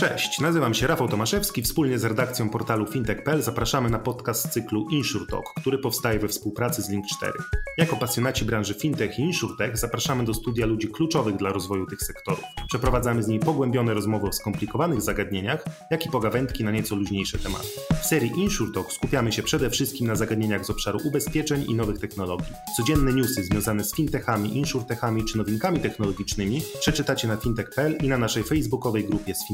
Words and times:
Cześć, 0.00 0.40
nazywam 0.40 0.74
się 0.74 0.86
Rafał 0.86 1.08
Tomaszewski. 1.08 1.62
Wspólnie 1.62 1.98
z 1.98 2.04
redakcją 2.04 2.50
portalu 2.50 2.86
fintech.pl 2.86 3.42
zapraszamy 3.42 3.90
na 3.90 3.98
podcast 3.98 4.48
cyklu 4.48 4.86
InsurTalk, 4.90 5.44
który 5.60 5.78
powstaje 5.78 6.18
we 6.18 6.28
współpracy 6.28 6.82
z 6.82 6.90
Link4. 6.90 7.32
Jako 7.78 7.96
pasjonaci 7.96 8.44
branży 8.44 8.74
fintech 8.74 9.18
i 9.18 9.22
insurtech 9.22 9.78
zapraszamy 9.78 10.24
do 10.24 10.34
studia 10.34 10.66
ludzi 10.66 10.88
kluczowych 10.88 11.36
dla 11.36 11.52
rozwoju 11.52 11.86
tych 11.86 12.02
sektorów. 12.02 12.44
Przeprowadzamy 12.68 13.22
z 13.22 13.28
nimi 13.28 13.40
pogłębione 13.40 13.94
rozmowy 13.94 14.26
o 14.26 14.32
skomplikowanych 14.32 15.02
zagadnieniach, 15.02 15.64
jak 15.90 16.06
i 16.06 16.10
pogawędki 16.10 16.64
na 16.64 16.70
nieco 16.70 16.96
luźniejsze 16.96 17.38
tematy. 17.38 17.66
W 18.02 18.06
serii 18.06 18.32
InsurTalk 18.36 18.92
skupiamy 18.92 19.32
się 19.32 19.42
przede 19.42 19.70
wszystkim 19.70 20.06
na 20.06 20.14
zagadnieniach 20.14 20.64
z 20.64 20.70
obszaru 20.70 20.98
ubezpieczeń 21.04 21.64
i 21.68 21.74
nowych 21.74 21.98
technologii. 21.98 22.52
Codzienne 22.76 23.12
newsy 23.12 23.44
związane 23.44 23.84
z 23.84 23.94
fintechami, 23.94 24.56
insurtechami 24.56 25.24
czy 25.24 25.38
nowinkami 25.38 25.80
technologicznymi 25.80 26.62
przeczytacie 26.80 27.28
na 27.28 27.36
fintech.pl 27.36 27.96
i 28.02 28.08
na 28.08 28.18
naszej 28.18 28.42
facebookowej 28.42 29.04
grupie 29.04 29.34
z 29.34 29.46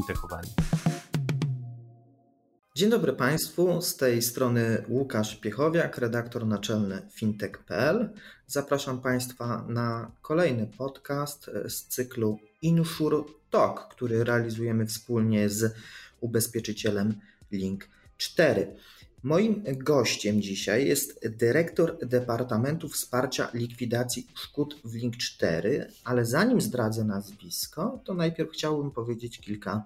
Dzień 2.75 2.89
dobry 2.89 3.13
Państwu, 3.13 3.81
z 3.81 3.97
tej 3.97 4.21
strony 4.21 4.85
Łukasz 4.89 5.35
Piechowiak, 5.35 5.97
redaktor 5.97 6.45
naczelny 6.45 7.01
fintech.pl. 7.11 8.09
Zapraszam 8.47 9.01
Państwa 9.01 9.65
na 9.67 10.11
kolejny 10.21 10.67
podcast 10.77 11.51
z 11.67 11.83
cyklu 11.83 12.39
Insure 12.61 13.23
Talk, 13.49 13.87
który 13.87 14.23
realizujemy 14.23 14.85
wspólnie 14.85 15.49
z 15.49 15.75
ubezpieczycielem 16.21 17.19
Link 17.51 17.87
4. 18.17 18.75
Moim 19.23 19.63
gościem 19.77 20.41
dzisiaj 20.41 20.87
jest 20.87 21.27
dyrektor 21.27 21.97
Departamentu 22.07 22.89
Wsparcia 22.89 23.49
Likwidacji 23.53 24.27
Szkód 24.35 24.75
w 24.83 24.93
Link 24.93 25.17
4, 25.17 25.87
ale 26.03 26.25
zanim 26.25 26.61
zdradzę 26.61 27.03
nazwisko, 27.03 27.99
to 28.03 28.13
najpierw 28.13 28.51
chciałbym 28.51 28.91
powiedzieć 28.91 29.39
kilka 29.39 29.83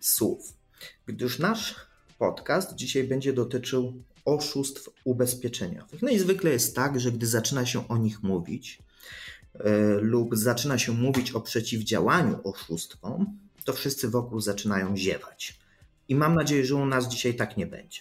słów. 0.00 0.52
Gdyż 1.06 1.38
nasz 1.38 1.74
podcast 2.18 2.74
dzisiaj 2.74 3.04
będzie 3.04 3.32
dotyczył 3.32 4.02
oszustw 4.24 4.88
ubezpieczeniowych. 5.04 6.02
No 6.02 6.08
i 6.08 6.18
zwykle 6.18 6.50
jest 6.50 6.76
tak, 6.76 7.00
że 7.00 7.12
gdy 7.12 7.26
zaczyna 7.26 7.66
się 7.66 7.88
o 7.88 7.98
nich 7.98 8.22
mówić 8.22 8.78
yy, 9.54 9.64
lub 10.00 10.36
zaczyna 10.36 10.78
się 10.78 10.92
mówić 10.92 11.32
o 11.32 11.40
przeciwdziałaniu 11.40 12.40
oszustwom, 12.44 13.38
to 13.64 13.72
wszyscy 13.72 14.08
wokół 14.08 14.40
zaczynają 14.40 14.96
ziewać. 14.96 15.58
I 16.08 16.14
mam 16.14 16.34
nadzieję, 16.34 16.64
że 16.64 16.74
u 16.74 16.86
nas 16.86 17.08
dzisiaj 17.08 17.34
tak 17.34 17.56
nie 17.56 17.66
będzie. 17.66 18.00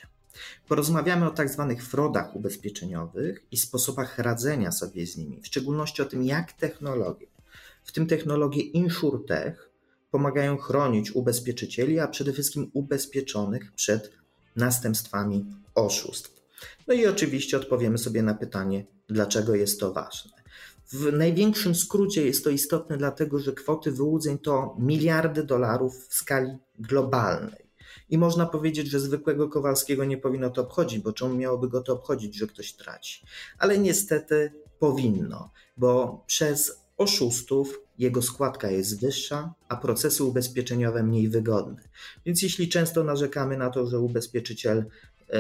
Porozmawiamy 0.68 1.28
o 1.28 1.32
tak 1.32 1.50
zwanych 1.50 1.86
frodach 1.88 2.36
ubezpieczeniowych 2.36 3.46
i 3.52 3.58
sposobach 3.58 4.20
radzenia 4.20 4.72
sobie 4.72 5.08
z 5.08 5.18
nimi, 5.18 5.42
w 5.42 5.48
szczególności 5.48 6.02
o 6.02 6.06
tym, 6.06 6.24
jak 6.24 6.54
technologie, 6.54 7.28
w 7.84 7.92
tym 7.92 8.08
technologie 8.08 8.62
InsurTech, 8.62 9.70
pomagają 10.12 10.58
chronić 10.58 11.12
ubezpieczycieli, 11.12 12.00
a 12.00 12.08
przede 12.08 12.34
wszystkim 12.34 12.72
ubezpieczonych 12.74 13.72
przed 13.72 14.12
następstwami 14.56 15.46
oszustw. 15.76 16.40
No 16.88 16.94
i 16.94 17.08
oczywiście 17.08 17.58
odpowiemy 17.58 17.98
sobie 17.98 18.24
na 18.24 18.34
pytanie, 18.34 18.86
dlaczego 19.08 19.56
jest 19.56 19.80
to 19.80 19.94
ważne. 19.94 20.32
W 20.92 21.14
największym 21.14 21.76
skrócie 21.76 22.26
jest 22.26 22.44
to 22.44 22.50
istotne, 22.50 22.98
dlatego 22.98 23.40
że 23.40 23.54
kwoty 23.54 23.92
wyłudzeń 23.92 24.38
to 24.38 24.76
miliardy 24.80 25.44
dolarów 25.44 26.08
w 26.08 26.14
skali 26.14 26.58
globalnej. 26.80 27.69
I 28.10 28.18
można 28.18 28.46
powiedzieć, 28.46 28.88
że 28.88 29.00
zwykłego 29.00 29.50
Kowalskiego 29.50 30.06
nie 30.06 30.18
powinno 30.18 30.50
to 30.50 30.62
obchodzić, 30.62 31.00
bo 31.00 31.14
czemu 31.14 31.36
miałoby 31.36 31.70
go 31.70 31.82
to 31.82 31.94
obchodzić, 31.94 32.36
że 32.36 32.48
ktoś 32.48 32.74
traci? 32.74 33.26
Ale 33.58 33.78
niestety 33.78 34.52
powinno, 34.80 35.50
bo 35.78 36.24
przez 36.28 36.80
oszustów 36.98 37.82
jego 38.00 38.22
składka 38.22 38.72
jest 38.72 39.02
wyższa, 39.02 39.54
a 39.70 39.76
procesy 39.76 40.24
ubezpieczeniowe 40.24 41.04
mniej 41.04 41.30
wygodne. 41.30 41.82
Więc 42.26 42.42
jeśli 42.42 42.70
często 42.70 43.04
narzekamy 43.04 43.58
na 43.58 43.70
to, 43.70 43.88
że 43.88 44.00
ubezpieczyciel, 44.00 44.86
e, 45.30 45.40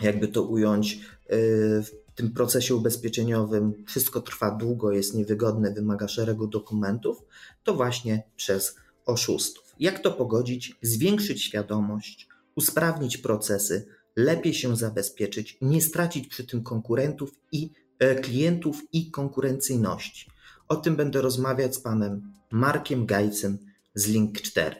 jakby 0.00 0.28
to 0.28 0.42
ująć, 0.42 0.94
e, 0.94 1.36
w 1.82 1.90
tym 2.14 2.30
procesie 2.30 2.74
ubezpieczeniowym 2.74 3.84
wszystko 3.86 4.20
trwa 4.20 4.50
długo, 4.50 4.92
jest 4.92 5.14
niewygodne, 5.14 5.70
wymaga 5.70 6.08
szeregu 6.08 6.46
dokumentów, 6.46 7.22
to 7.64 7.74
właśnie 7.74 8.22
przez 8.36 8.76
oszustów. 9.06 9.71
Jak 9.80 9.98
to 9.98 10.12
pogodzić? 10.12 10.76
Zwiększyć 10.82 11.42
świadomość, 11.42 12.28
usprawnić 12.54 13.18
procesy, 13.18 13.86
lepiej 14.16 14.54
się 14.54 14.76
zabezpieczyć, 14.76 15.58
nie 15.60 15.82
stracić 15.82 16.28
przy 16.28 16.46
tym 16.46 16.62
konkurentów 16.62 17.32
i 17.52 17.70
e, 17.98 18.14
klientów 18.14 18.82
i 18.92 19.10
konkurencyjności. 19.10 20.30
O 20.68 20.76
tym 20.76 20.96
będę 20.96 21.20
rozmawiać 21.20 21.74
z 21.74 21.80
panem 21.80 22.32
Markiem 22.50 23.06
Gajcem 23.06 23.58
z 23.94 24.08
Link 24.08 24.40
4. 24.40 24.76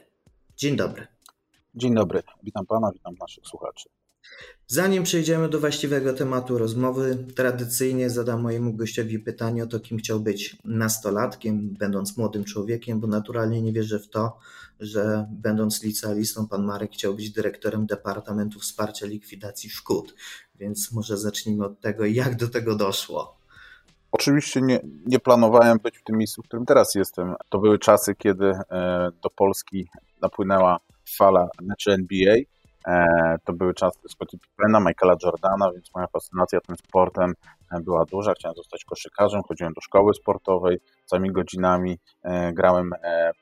Dzień 0.57 0.77
dobry. 0.77 1.07
Dzień 1.75 1.95
dobry, 1.95 2.23
witam 2.43 2.67
pana, 2.67 2.93
witam 2.93 3.15
naszych 3.21 3.47
słuchaczy. 3.47 3.89
Zanim 4.67 5.03
przejdziemy 5.03 5.49
do 5.49 5.61
właściwego 5.61 6.13
tematu 6.13 6.59
rozmowy, 6.59 7.27
tradycyjnie 7.35 8.11
zadam 8.11 8.43
mojemu 8.43 8.73
gościowi 8.73 9.19
pytanie 9.19 9.65
o 9.65 9.67
to, 9.67 9.81
kim 9.81 9.99
chciał 9.99 10.21
być 10.21 10.57
nastolatkiem, 10.65 11.75
będąc 11.79 12.17
młodym 12.17 12.45
człowiekiem, 12.45 13.01
bo 13.01 13.07
naturalnie 13.07 13.63
nie 13.63 13.73
wierzę 13.73 13.99
w 13.99 14.09
to, 14.09 14.39
że 14.81 15.27
będąc 15.31 15.83
licealistą, 15.83 16.49
pan 16.49 16.65
Marek 16.65 16.93
chciał 16.93 17.15
być 17.15 17.31
dyrektorem 17.31 17.87
Departamentu 17.87 18.61
Wsparcia 18.61 19.07
Likwidacji 19.07 19.71
Szkód. 19.71 20.15
Więc 20.55 20.93
może 20.93 21.19
zacznijmy 21.19 21.65
od 21.65 21.81
tego, 21.81 22.05
jak 22.05 22.37
do 22.37 22.49
tego 22.49 22.77
doszło. 22.77 23.37
Oczywiście 24.13 24.61
nie, 24.61 24.81
nie 25.07 25.19
planowałem 25.19 25.79
być 25.79 25.99
w 25.99 26.05
tym 26.05 26.17
miejscu, 26.17 26.43
w 26.43 26.45
którym 26.45 26.67
teraz 26.67 26.95
jestem. 26.95 27.35
To 27.49 27.59
były 27.59 27.79
czasy, 27.79 28.15
kiedy 28.15 28.47
e, 28.47 29.11
do 29.23 29.31
Polski 29.31 29.89
napłynęła 30.23 30.79
fala 31.17 31.49
meczy 31.63 31.93
NBA. 31.93 32.37
E, 32.87 33.37
to 33.45 33.53
były 33.53 33.75
czasy 33.75 33.99
Scottie 34.09 34.39
Pippena, 34.39 34.81
Michaela 34.81 35.15
Jordana, 35.25 35.73
więc 35.73 35.95
moja 35.95 36.07
fascynacja 36.07 36.61
tym 36.61 36.77
sportem 36.77 37.35
e, 37.73 37.81
była 37.81 38.05
duża. 38.05 38.33
Chciałem 38.33 38.57
zostać 38.57 38.85
koszykarzem, 38.85 39.43
chodziłem 39.49 39.73
do 39.73 39.81
szkoły 39.81 40.15
sportowej, 40.15 40.79
całymi 41.07 41.33
godzinami 41.33 41.99
grałem 42.53 42.91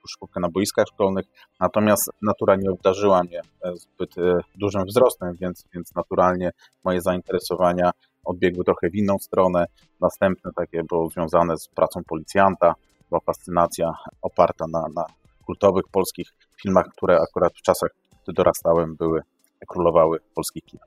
puszkówkę 0.02 0.40
na 0.40 0.48
boiskach 0.48 0.86
szkolnych, 0.86 1.26
natomiast 1.60 2.10
natura 2.22 2.56
nie 2.56 2.70
obdarzyła 2.70 3.22
mnie 3.22 3.40
zbyt 3.74 4.14
dużym 4.54 4.84
wzrostem, 4.84 5.36
więc, 5.40 5.64
więc 5.74 5.94
naturalnie 5.94 6.50
moje 6.84 7.00
zainteresowania 7.00 7.90
odbiegły 8.24 8.64
trochę 8.64 8.90
w 8.90 8.94
inną 8.94 9.18
stronę. 9.18 9.66
Następne 10.00 10.50
takie 10.56 10.82
było 10.84 11.10
związane 11.10 11.56
z 11.56 11.68
pracą 11.68 12.00
policjanta, 12.08 12.74
była 13.08 13.20
fascynacja 13.20 13.92
oparta 14.22 14.64
na, 14.72 14.84
na 14.94 15.04
kultowych 15.46 15.84
polskich 15.92 16.28
filmach, 16.62 16.86
które 16.96 17.18
akurat 17.20 17.52
w 17.52 17.62
czasach, 17.62 17.90
gdy 18.30 18.36
dorastałem, 18.36 18.96
były, 18.96 19.22
królowały 19.68 20.18
polskich 20.34 20.64
kin. 20.64 20.80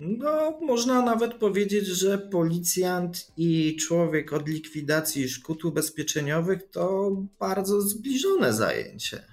No, 0.00 0.58
można 0.62 1.02
nawet 1.02 1.34
powiedzieć, 1.34 1.86
że 1.86 2.18
policjant 2.18 3.32
i 3.36 3.76
człowiek 3.76 4.32
od 4.32 4.48
likwidacji 4.48 5.28
szkód 5.28 5.64
ubezpieczeniowych 5.64 6.70
to 6.70 7.10
bardzo 7.38 7.80
zbliżone 7.80 8.52
zajęcie. 8.52 9.24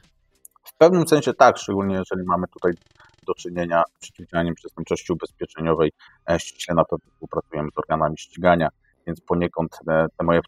W 0.64 0.78
pewnym 0.78 1.08
sensie 1.08 1.34
tak, 1.34 1.58
szczególnie 1.58 1.96
jeżeli 1.96 2.24
mamy 2.24 2.48
tutaj 2.48 2.74
do 3.28 3.34
czynienia 3.34 3.84
z 3.98 4.00
przeciwdziałaniem 4.00 4.56
przestępczości 4.56 5.14
ubezpieczeniowej. 5.14 5.92
E, 6.30 6.40
ściśle 6.40 6.76
na 6.76 6.86
pewno 6.86 7.12
współpracujemy 7.12 7.70
z 7.76 7.78
organami 7.78 8.18
ścigania, 8.18 8.70
więc 9.08 9.22
poniekąd 9.22 9.78
e, 9.88 10.06
te 10.18 10.26
moje 10.26 10.40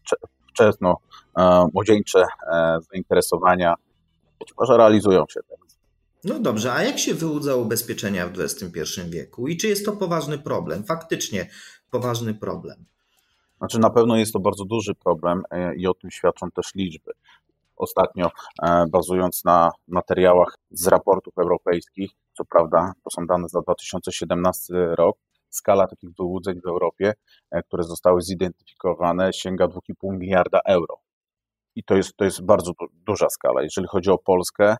wczesno 0.48 0.96
e, 1.38 1.66
młodzieńcze 1.74 2.24
zainteresowania 2.92 3.74
być 4.38 4.54
może 4.58 4.76
realizują 4.76 5.24
się. 5.28 5.40
No 6.24 6.40
dobrze, 6.40 6.72
a 6.72 6.82
jak 6.82 6.98
się 6.98 7.14
wyłudza 7.14 7.56
ubezpieczenia 7.56 8.28
w 8.28 8.40
XXI 8.40 9.00
wieku 9.08 9.48
i 9.48 9.56
czy 9.56 9.68
jest 9.68 9.84
to 9.84 9.92
poważny 9.92 10.38
problem? 10.38 10.84
Faktycznie 10.84 11.50
poważny 11.90 12.34
problem. 12.34 12.84
Znaczy 13.58 13.78
na 13.78 13.90
pewno 13.90 14.16
jest 14.16 14.32
to 14.32 14.40
bardzo 14.40 14.64
duży 14.64 14.94
problem 14.94 15.42
i 15.76 15.86
o 15.86 15.94
tym 15.94 16.10
świadczą 16.10 16.50
też 16.50 16.74
liczby. 16.74 17.12
Ostatnio, 17.76 18.30
bazując 18.88 19.44
na 19.44 19.70
materiałach 19.88 20.54
z 20.70 20.86
raportów 20.86 21.38
europejskich, 21.38 22.10
co 22.36 22.44
prawda 22.44 22.92
to 23.04 23.10
są 23.10 23.26
dane 23.26 23.48
za 23.48 23.60
2017 23.60 24.74
rok, 24.74 25.16
skala 25.54 25.86
takich 25.86 26.10
wyłudzeń 26.14 26.60
w 26.60 26.66
Europie, 26.66 27.14
e, 27.50 27.62
które 27.62 27.84
zostały 27.84 28.22
zidentyfikowane, 28.22 29.32
sięga 29.32 29.68
2,5 29.68 30.18
miliarda 30.18 30.60
euro. 30.66 31.00
I 31.76 31.84
to 31.84 31.96
jest, 31.96 32.16
to 32.16 32.24
jest 32.24 32.42
bardzo 32.42 32.72
duża 32.92 33.28
skala. 33.30 33.62
Jeżeli 33.62 33.86
chodzi 33.86 34.10
o 34.10 34.18
Polskę, 34.18 34.64
e, 34.70 34.76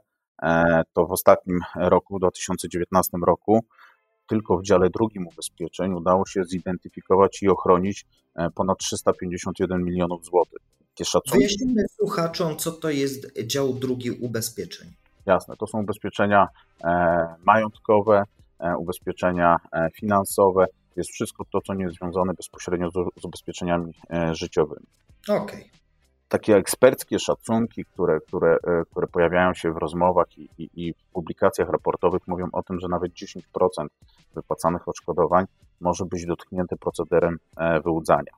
to 0.92 1.06
w 1.06 1.12
ostatnim 1.12 1.60
roku, 1.76 2.16
w 2.16 2.20
2019 2.20 3.18
roku, 3.26 3.64
tylko 4.26 4.58
w 4.58 4.62
dziale 4.62 4.90
drugim 4.90 5.26
ubezpieczeń 5.26 5.92
udało 5.92 6.26
się 6.26 6.44
zidentyfikować 6.44 7.42
i 7.42 7.48
ochronić 7.48 8.06
e, 8.36 8.50
ponad 8.50 8.78
351 8.78 9.84
milionów 9.84 10.24
złotych. 10.24 10.58
Wyjaśnijmy 11.32 11.82
słuchaczom, 11.88 12.56
co 12.56 12.72
to 12.72 12.90
jest 12.90 13.46
dział 13.46 13.72
drugi 13.72 14.10
ubezpieczeń. 14.10 14.92
Jasne, 15.26 15.56
to 15.56 15.66
są 15.66 15.80
ubezpieczenia 15.80 16.48
e, 16.84 17.26
majątkowe, 17.44 18.22
e, 18.58 18.76
ubezpieczenia 18.76 19.56
e, 19.72 19.88
finansowe, 19.94 20.66
jest 20.96 21.10
wszystko 21.10 21.44
to, 21.52 21.60
co 21.60 21.74
nie 21.74 21.84
jest 21.84 21.96
związane 21.96 22.34
bezpośrednio 22.34 22.90
z, 22.90 23.24
ubezpieczeniami 23.24 23.92
życiowymi. 24.32 24.86
Okej. 25.28 25.42
Okay. 25.42 25.83
Takie 26.34 26.56
eksperckie 26.56 27.18
szacunki, 27.18 27.84
które, 27.84 28.20
które, 28.20 28.56
e, 28.64 28.82
które 28.90 29.06
pojawiają 29.06 29.54
się 29.54 29.72
w 29.72 29.76
rozmowach 29.76 30.38
i, 30.38 30.48
i, 30.58 30.70
i, 30.74 30.94
w 30.94 31.12
publikacjach 31.12 31.68
raportowych, 31.68 32.22
mówią 32.26 32.46
o 32.52 32.62
tym, 32.62 32.80
że 32.80 32.88
nawet 32.88 33.12
10% 33.12 33.40
wypłacanych 34.34 34.88
odszkodowań 34.88 35.44
może 35.80 36.04
być 36.04 36.26
dotknięte 36.26 36.76
procederem 36.76 37.38
e, 37.56 37.80
wyłudzania. 37.80 38.32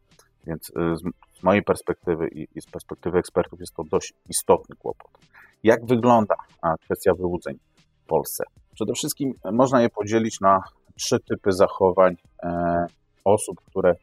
Więc 0.47 0.67
z, 0.67 1.01
z 1.41 1.43
mojej 1.43 1.63
perspektywy 1.63 2.29
i, 2.29 2.49
i, 2.55 2.61
z 2.61 2.67
perspektywy 2.67 3.19
ekspertów 3.19 3.61
jest 3.61 3.75
to 3.75 3.85
dość 3.85 4.13
istotny 4.29 4.77
kłopot. 4.77 5.11
Jak 5.63 5.87
wygląda 5.87 6.35
kwestia 6.85 7.15
wyłudzeń 7.15 7.59
w 8.05 8.07
Polsce? 8.07 8.45
Przede 8.75 8.93
wszystkim 8.93 9.33
można 9.53 9.83
je 9.83 9.89
podzielić 9.89 10.41
na 10.41 10.61
trzy 10.95 11.21
typy 11.21 11.53
zachowań 11.53 12.17
osób, 13.25 13.61
które 13.67 13.95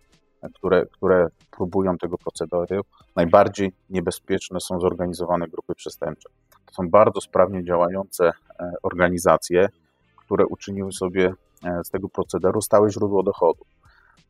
które, 0.56 0.86
które 0.86 1.28
próbują 1.52 1.98
tego 1.98 2.18
procederu, 2.18 2.82
najbardziej 3.16 3.72
niebezpieczne 3.90 4.60
są 4.60 4.80
zorganizowane 4.80 5.48
grupy 5.48 5.76
przestępcze. 5.76 6.30
To 6.66 6.74
są 6.74 6.90
bardzo 6.90 7.22
sprawnie 7.22 7.64
działające 7.64 8.32
e, 8.60 8.72
organizacje, 8.84 9.70
które 10.16 10.46
uczyniły 10.46 10.92
sobie 10.92 11.34
e, 11.66 11.84
z 11.84 11.90
tego 11.90 12.10
procederu 12.10 12.62
stałe 12.62 12.92
źródło 12.92 13.24
dochodu. 13.24 13.66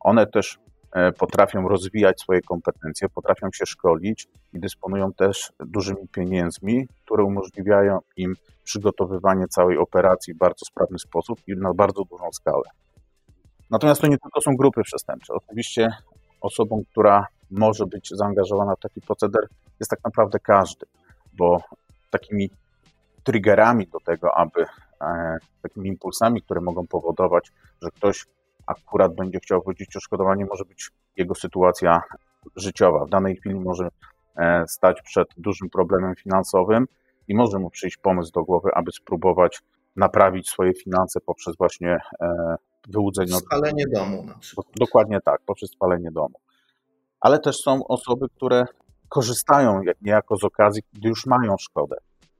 One 0.00 0.26
też 0.26 0.58
e, 0.92 1.12
potrafią 1.12 1.68
rozwijać 1.68 2.20
swoje 2.20 2.40
kompetencje, 2.40 3.08
potrafią 3.08 3.48
się 3.52 3.66
szkolić 3.66 4.28
i 4.52 4.60
dysponują 4.60 5.12
też 5.12 5.52
dużymi 5.60 6.08
pieniędzmi, 6.08 6.88
które 7.04 7.24
umożliwiają 7.24 7.98
im 8.16 8.34
przygotowywanie 8.64 9.48
całej 9.48 9.78
operacji 9.78 10.34
w 10.34 10.38
bardzo 10.38 10.64
sprawny 10.64 10.98
sposób 10.98 11.38
i 11.46 11.56
na 11.56 11.74
bardzo 11.74 12.04
dużą 12.04 12.32
skalę. 12.32 12.64
Natomiast 13.74 14.00
to 14.00 14.06
nie 14.06 14.18
tylko 14.18 14.40
są 14.40 14.56
grupy 14.56 14.82
przestępcze. 14.82 15.34
Oczywiście 15.34 15.90
osobą, 16.40 16.82
która 16.90 17.26
może 17.50 17.86
być 17.86 18.10
zaangażowana 18.10 18.74
w 18.76 18.80
taki 18.80 19.00
proceder, 19.00 19.48
jest 19.80 19.90
tak 19.90 20.04
naprawdę 20.04 20.38
każdy, 20.38 20.86
bo 21.32 21.60
takimi 22.10 22.50
triggerami 23.24 23.86
do 23.86 24.00
tego, 24.00 24.34
aby 24.34 24.66
e, 25.00 25.36
takimi 25.62 25.88
impulsami, 25.88 26.42
które 26.42 26.60
mogą 26.60 26.86
powodować, 26.86 27.52
że 27.82 27.90
ktoś 27.90 28.26
akurat 28.66 29.14
będzie 29.14 29.40
chciał 29.40 29.62
wrócić 29.62 29.96
odszkodowanie, 29.96 30.44
może 30.44 30.64
być 30.64 30.90
jego 31.16 31.34
sytuacja 31.34 32.02
życiowa. 32.56 33.04
W 33.04 33.10
danej 33.10 33.36
chwili 33.36 33.54
może 33.54 33.88
e, 34.36 34.64
stać 34.68 35.02
przed 35.02 35.28
dużym 35.36 35.70
problemem 35.70 36.14
finansowym 36.14 36.86
i 37.28 37.34
może 37.34 37.58
mu 37.58 37.70
przyjść 37.70 37.96
pomysł 37.96 38.32
do 38.32 38.44
głowy, 38.44 38.70
aby 38.74 38.92
spróbować 38.92 39.60
naprawić 39.96 40.48
swoje 40.48 40.74
finanse 40.74 41.20
poprzez 41.20 41.56
właśnie 41.56 42.00
wyłudzenie. 42.88 43.32
Spalenie 43.32 43.84
domu 43.94 44.24
na 44.24 44.34
przykład. 44.34 44.66
Dokładnie 44.76 45.20
tak, 45.24 45.40
poprzez 45.46 45.70
spalenie 45.70 46.10
domu. 46.10 46.34
Ale 47.20 47.38
też 47.38 47.56
są 47.56 47.86
osoby, 47.86 48.26
które 48.36 48.64
korzystają 49.08 49.80
niejako 50.02 50.36
z 50.36 50.44
okazji, 50.44 50.82
gdy 50.92 51.08
już 51.08 51.26
mają 51.26 51.56
szkodę. 51.58 51.96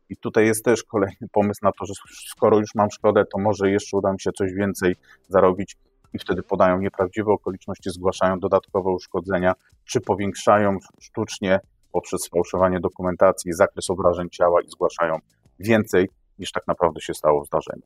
I 0.08 0.16
tutaj 0.16 0.46
jest 0.46 0.64
też 0.64 0.82
kolejny 0.82 1.28
pomysł 1.32 1.60
na 1.62 1.72
to, 1.72 1.86
że 1.86 1.94
skoro 2.30 2.58
już 2.58 2.74
mam 2.74 2.90
szkodę, 2.90 3.24
to 3.32 3.38
może 3.38 3.70
jeszcze 3.70 3.96
uda 3.96 4.12
mi 4.12 4.20
się 4.20 4.32
coś 4.32 4.52
więcej 4.52 4.96
zarobić 5.28 5.76
i 6.12 6.18
wtedy 6.18 6.42
podają 6.42 6.78
nieprawdziwe 6.78 7.32
okoliczności, 7.32 7.90
zgłaszają 7.90 8.38
dodatkowe 8.38 8.90
uszkodzenia, 8.90 9.54
czy 9.84 10.00
powiększają 10.00 10.78
sztucznie 11.00 11.60
poprzez 11.92 12.22
sfałszowanie 12.22 12.80
dokumentacji 12.80 13.52
zakres 13.52 13.90
obrażeń 13.90 14.30
ciała 14.30 14.62
i 14.62 14.70
zgłaszają 14.70 15.18
więcej 15.58 16.08
niż 16.38 16.52
tak 16.52 16.66
naprawdę 16.66 17.00
się 17.00 17.14
stało 17.14 17.44
w 17.44 17.46
zdarzeniu. 17.46 17.82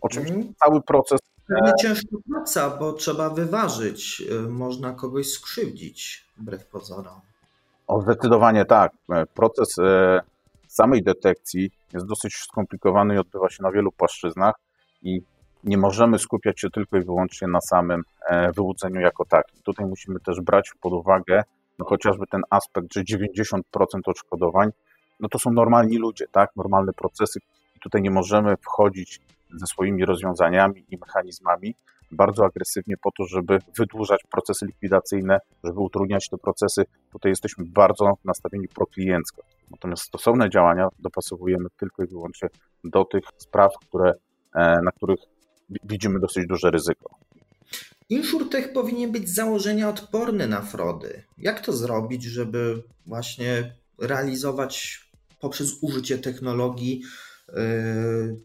Oczywiście 0.00 0.34
mm. 0.34 0.54
cały 0.54 0.82
proces 0.82 1.20
Pewnie 1.48 1.72
ciężka 1.80 2.16
praca, 2.32 2.70
bo 2.70 2.92
trzeba 2.92 3.30
wyważyć. 3.30 4.22
Y, 4.30 4.48
można 4.48 4.92
kogoś 4.92 5.30
skrzywdzić, 5.30 6.26
wbrew 6.36 6.66
pozorom. 6.66 7.20
O, 7.86 8.02
zdecydowanie 8.02 8.64
tak. 8.64 8.92
E, 9.10 9.26
proces 9.26 9.78
e, 9.78 10.20
samej 10.68 11.02
detekcji 11.02 11.70
jest 11.92 12.06
dosyć 12.06 12.34
skomplikowany 12.34 13.14
i 13.14 13.18
odbywa 13.18 13.50
się 13.50 13.62
na 13.62 13.72
wielu 13.72 13.92
płaszczyznach 13.92 14.54
i 15.02 15.22
nie 15.64 15.78
możemy 15.78 16.18
skupiać 16.18 16.60
się 16.60 16.70
tylko 16.70 16.96
i 16.96 17.02
wyłącznie 17.02 17.48
na 17.48 17.60
samym 17.60 18.02
e, 18.28 18.52
wyłudzeniu 18.52 19.00
jako 19.00 19.24
takim. 19.24 19.62
Tutaj 19.62 19.86
musimy 19.86 20.20
też 20.20 20.40
brać 20.40 20.72
pod 20.80 20.92
uwagę 20.92 21.42
no 21.78 21.84
chociażby 21.84 22.26
ten 22.26 22.42
aspekt, 22.50 22.94
że 22.94 23.00
90% 23.00 23.60
odszkodowań 24.06 24.70
no 25.20 25.28
to 25.28 25.38
są 25.38 25.50
normalni 25.52 25.98
ludzie, 25.98 26.26
tak, 26.32 26.50
normalne 26.56 26.92
procesy 26.92 27.38
i 27.76 27.80
tutaj 27.80 28.02
nie 28.02 28.10
możemy 28.10 28.56
wchodzić 28.56 29.20
ze 29.54 29.66
swoimi 29.66 30.04
rozwiązaniami 30.04 30.84
i 30.90 30.98
mechanizmami 30.98 31.74
bardzo 32.10 32.44
agresywnie 32.44 32.96
po 33.02 33.10
to, 33.10 33.24
żeby 33.24 33.58
wydłużać 33.78 34.20
procesy 34.30 34.66
likwidacyjne, 34.66 35.38
żeby 35.64 35.80
utrudniać 35.80 36.28
te 36.28 36.38
procesy. 36.38 36.84
Tutaj 37.12 37.32
jesteśmy 37.32 37.64
bardzo 37.66 38.14
nastawieni 38.24 38.68
prokliencko. 38.68 39.42
Natomiast 39.70 40.02
stosowne 40.02 40.50
działania 40.50 40.88
dopasowujemy 40.98 41.66
tylko 41.76 42.04
i 42.04 42.06
wyłącznie 42.06 42.48
do 42.84 43.04
tych 43.04 43.24
spraw, 43.36 43.72
które, 43.80 44.12
e, 44.54 44.82
na 44.82 44.92
których 44.92 45.20
widzimy 45.84 46.20
dosyć 46.20 46.46
duże 46.46 46.70
ryzyko. 46.70 47.10
InsurTech 48.08 48.72
powinien 48.72 49.12
być 49.12 49.28
z 49.28 49.34
założenia 49.34 49.88
odporny 49.88 50.48
na 50.48 50.62
fraudy. 50.62 51.22
Jak 51.38 51.60
to 51.60 51.72
zrobić, 51.72 52.22
żeby 52.22 52.82
właśnie 53.06 53.74
realizować 53.98 55.00
poprzez 55.40 55.78
użycie 55.82 56.18
technologii 56.18 57.02
yy, 57.48 58.40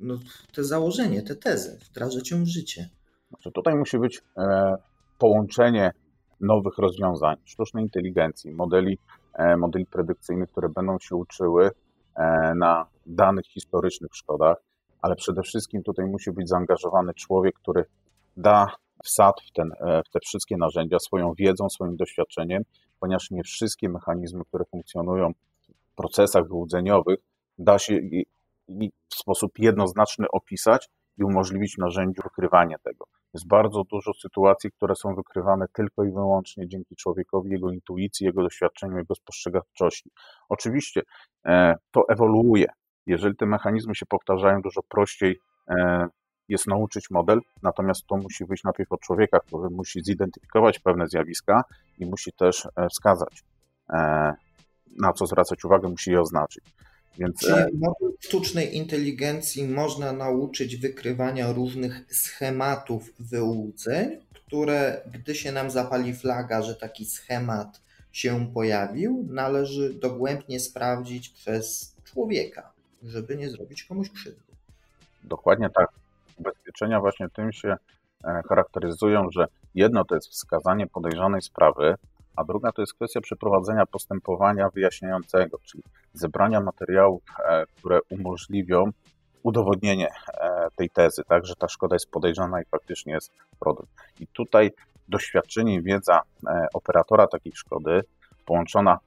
no, 0.00 0.18
te 0.54 0.64
założenie, 0.64 1.22
te 1.22 1.36
tezy, 1.36 1.78
wdrażać 1.90 2.30
ją 2.30 2.44
w 2.44 2.46
życie. 2.46 2.88
Znaczy 3.28 3.50
tutaj 3.52 3.74
musi 3.74 3.98
być 3.98 4.22
e, 4.36 4.74
połączenie 5.18 5.90
nowych 6.40 6.78
rozwiązań, 6.78 7.36
sztucznej 7.44 7.84
inteligencji, 7.84 8.50
modeli, 8.52 8.98
e, 9.34 9.56
modeli 9.56 9.86
predykcyjnych, 9.86 10.50
które 10.50 10.68
będą 10.68 10.98
się 10.98 11.16
uczyły 11.16 11.70
e, 12.14 12.54
na 12.54 12.86
danych 13.06 13.46
historycznych 13.46 14.10
szkodach, 14.14 14.56
ale 15.02 15.16
przede 15.16 15.42
wszystkim 15.42 15.82
tutaj 15.82 16.06
musi 16.06 16.32
być 16.32 16.48
zaangażowany 16.48 17.14
człowiek, 17.14 17.54
który 17.54 17.84
da 18.36 18.66
wsad 19.04 19.34
w, 19.48 19.52
ten, 19.52 19.70
w 20.06 20.10
te 20.12 20.18
wszystkie 20.20 20.56
narzędzia 20.56 20.98
swoją 20.98 21.32
wiedzą, 21.38 21.68
swoim 21.68 21.96
doświadczeniem, 21.96 22.62
ponieważ 23.00 23.30
nie 23.30 23.42
wszystkie 23.42 23.88
mechanizmy, 23.88 24.44
które 24.44 24.64
funkcjonują 24.64 25.32
w 25.92 25.94
procesach 25.96 26.48
wyłudzeniowych, 26.48 27.18
da 27.58 27.78
się 27.78 27.98
i 28.68 28.90
w 29.10 29.14
sposób 29.14 29.58
jednoznaczny 29.58 30.26
opisać 30.32 30.88
i 31.18 31.24
umożliwić 31.24 31.78
narzędziu 31.78 32.22
wykrywania 32.22 32.76
tego. 32.78 33.04
Jest 33.34 33.48
bardzo 33.48 33.84
dużo 33.84 34.12
sytuacji, 34.14 34.70
które 34.70 34.94
są 34.94 35.14
wykrywane 35.14 35.66
tylko 35.72 36.04
i 36.04 36.12
wyłącznie 36.12 36.68
dzięki 36.68 36.96
człowiekowi, 36.96 37.50
jego 37.50 37.70
intuicji, 37.70 38.26
jego 38.26 38.42
doświadczeniu, 38.42 38.96
jego 38.96 39.14
spostrzegawczości. 39.14 40.10
Oczywiście 40.48 41.02
e, 41.46 41.74
to 41.90 42.02
ewoluuje. 42.08 42.66
Jeżeli 43.06 43.36
te 43.36 43.46
mechanizmy 43.46 43.94
się 43.94 44.06
powtarzają, 44.06 44.62
dużo 44.62 44.80
prościej 44.88 45.38
e, 45.68 46.06
jest 46.48 46.66
nauczyć 46.66 47.10
model, 47.10 47.40
natomiast 47.62 48.06
to 48.06 48.16
musi 48.16 48.44
wyjść 48.44 48.64
najpierw 48.64 48.92
od 48.92 49.00
człowieka, 49.00 49.40
który 49.40 49.70
musi 49.70 50.04
zidentyfikować 50.04 50.78
pewne 50.78 51.08
zjawiska 51.08 51.64
i 51.98 52.06
musi 52.06 52.32
też 52.32 52.68
e, 52.76 52.88
wskazać, 52.88 53.44
na 54.98 55.12
co 55.12 55.26
zwracać 55.26 55.64
uwagę, 55.64 55.88
musi 55.88 56.10
je 56.10 56.20
oznaczyć. 56.20 56.64
Więc... 57.18 57.40
Czyli 57.40 57.52
e, 57.52 57.68
sztucznej 58.20 58.76
inteligencji 58.76 59.68
można 59.68 60.12
nauczyć 60.12 60.76
wykrywania 60.76 61.52
różnych 61.52 62.04
schematów 62.08 63.12
wyłudzeń, 63.18 64.20
które 64.32 65.00
gdy 65.12 65.34
się 65.34 65.52
nam 65.52 65.70
zapali 65.70 66.14
flaga, 66.14 66.62
że 66.62 66.74
taki 66.74 67.04
schemat 67.04 67.80
się 68.12 68.52
pojawił, 68.54 69.26
należy 69.30 69.94
dogłębnie 69.94 70.60
sprawdzić 70.60 71.28
przez 71.28 71.96
człowieka, 72.04 72.72
żeby 73.02 73.36
nie 73.36 73.50
zrobić 73.50 73.84
komuś 73.84 74.10
krzywdy. 74.10 74.42
Dokładnie 75.24 75.70
tak. 75.70 75.88
Ubezpieczenia 76.36 77.00
właśnie 77.00 77.28
tym 77.28 77.52
się 77.52 77.76
e, 78.24 78.42
charakteryzują, 78.48 79.30
że 79.30 79.46
jedno 79.74 80.04
to 80.04 80.14
jest 80.14 80.28
wskazanie 80.28 80.86
podejrzanej 80.86 81.42
sprawy, 81.42 81.94
a 82.36 82.44
druga 82.44 82.72
to 82.72 82.82
jest 82.82 82.94
kwestia 82.94 83.20
przeprowadzenia 83.20 83.86
postępowania 83.86 84.68
wyjaśniającego, 84.68 85.58
czyli 85.62 85.82
zebrania 86.12 86.60
materiałów, 86.60 87.22
e, 87.44 87.66
które 87.76 88.00
umożliwią 88.10 88.90
udowodnienie 89.42 90.08
e, 90.08 90.68
tej 90.76 90.90
tezy, 90.90 91.22
tak, 91.28 91.46
że 91.46 91.54
ta 91.56 91.68
szkoda 91.68 91.94
jest 91.96 92.10
podejrzana 92.10 92.62
i 92.62 92.64
faktycznie 92.64 93.12
jest 93.12 93.32
produkt. 93.60 93.90
I 94.20 94.26
tutaj 94.26 94.72
doświadczenie 95.08 95.74
i 95.74 95.82
wiedza 95.82 96.20
e, 96.46 96.66
operatora 96.74 97.26
takiej 97.26 97.52
szkody 97.52 98.00
połączona 98.44 98.98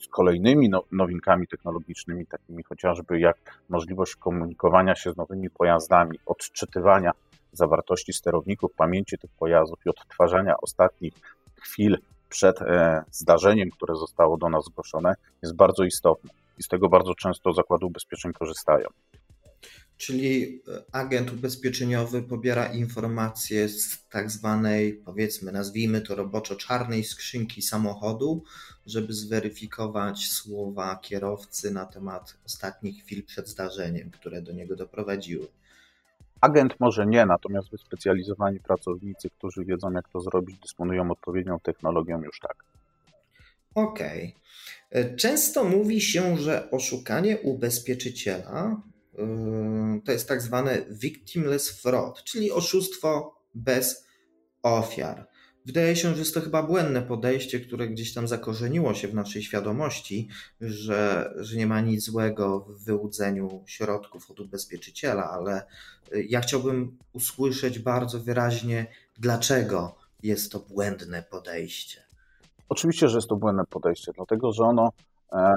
z 0.00 0.08
kolejnymi 0.08 0.68
no, 0.68 0.82
nowinkami 0.92 1.46
technologicznymi, 1.46 2.26
takimi 2.26 2.62
chociażby 2.62 3.20
jak 3.20 3.36
możliwość 3.68 4.16
komunikowania 4.16 4.94
się 4.94 5.12
z 5.12 5.16
nowymi 5.16 5.50
pojazdami, 5.50 6.18
odczytywania 6.26 7.12
zawartości 7.52 8.12
sterowników, 8.12 8.72
pamięci 8.76 9.18
tych 9.18 9.30
pojazdów 9.30 9.78
i 9.86 9.88
odtwarzania 9.88 10.54
ostatnich 10.62 11.14
chwil 11.60 11.98
przed 12.28 12.62
e, 12.62 13.02
zdarzeniem, 13.10 13.70
które 13.70 13.96
zostało 13.96 14.36
do 14.36 14.48
nas 14.48 14.64
zgłoszone, 14.64 15.14
jest 15.42 15.54
bardzo 15.54 15.84
istotne 15.84 16.30
i 16.58 16.62
z 16.62 16.68
tego 16.68 16.88
bardzo 16.88 17.14
często 17.14 17.52
zakłady 17.52 17.86
ubezpieczeń 17.86 18.32
korzystają. 18.32 18.88
Czyli 19.96 20.62
e, 20.68 20.82
agent 20.92 21.32
ubezpieczeniowy 21.32 22.22
pobiera 22.22 22.66
informacje 22.66 23.68
z 23.68 24.08
tak 24.10 24.30
zwanej, 24.30 24.94
powiedzmy, 24.94 25.52
nazwijmy 25.52 26.00
to 26.00 26.14
roboczo 26.14 26.56
czarnej 26.56 27.04
skrzynki 27.04 27.62
samochodu, 27.62 28.42
żeby 28.86 29.12
zweryfikować 29.12 30.28
słowa 30.28 30.96
kierowcy 30.96 31.70
na 31.70 31.86
temat 31.86 32.36
ostatnich 32.46 33.04
chwil 33.04 33.24
przed 33.24 33.48
zdarzeniem, 33.48 34.10
które 34.10 34.42
do 34.42 34.52
niego 34.52 34.76
doprowadziły. 34.76 35.48
Agent 36.40 36.80
może 36.80 37.06
nie, 37.06 37.26
natomiast 37.26 37.70
wyspecjalizowani 37.70 38.60
pracownicy, 38.60 39.30
którzy 39.30 39.64
wiedzą, 39.64 39.92
jak 39.92 40.08
to 40.08 40.20
zrobić, 40.20 40.58
dysponują 40.58 41.10
odpowiednią 41.10 41.60
technologią 41.60 42.22
już 42.22 42.40
tak. 42.40 42.56
Okej. 43.74 44.34
Okay. 44.90 45.16
Często 45.16 45.64
mówi 45.64 46.00
się, 46.00 46.36
że 46.36 46.70
oszukanie 46.70 47.38
ubezpieczyciela 47.38 48.82
yy, 49.18 50.00
to 50.04 50.12
jest 50.12 50.28
tak 50.28 50.42
zwane 50.42 50.78
victimless 50.90 51.82
fraud, 51.82 52.22
czyli 52.24 52.52
oszustwo 52.52 53.34
bez 53.54 54.06
ofiar. 54.62 55.28
Wydaje 55.66 55.96
się, 55.96 56.12
że 56.12 56.18
jest 56.18 56.34
to 56.34 56.40
chyba 56.40 56.62
błędne 56.62 57.02
podejście, 57.02 57.60
które 57.60 57.88
gdzieś 57.88 58.14
tam 58.14 58.28
zakorzeniło 58.28 58.94
się 58.94 59.08
w 59.08 59.14
naszej 59.14 59.42
świadomości, 59.42 60.28
że, 60.60 61.32
że 61.36 61.56
nie 61.56 61.66
ma 61.66 61.80
nic 61.80 62.04
złego 62.04 62.60
w 62.60 62.84
wyłudzeniu 62.84 63.62
środków 63.66 64.30
od 64.30 64.40
ubezpieczyciela, 64.40 65.30
ale 65.30 65.66
y, 66.12 66.26
ja 66.28 66.40
chciałbym 66.40 66.98
usłyszeć 67.12 67.78
bardzo 67.78 68.20
wyraźnie, 68.20 68.86
dlaczego 69.18 69.96
jest 70.22 70.52
to 70.52 70.58
błędne 70.58 71.22
podejście. 71.22 72.02
Oczywiście, 72.68 73.08
że 73.08 73.18
jest 73.18 73.28
to 73.28 73.36
błędne 73.36 73.64
podejście, 73.70 74.12
dlatego 74.16 74.52
że 74.52 74.64
ono, 74.64 74.92
e, 75.32 75.54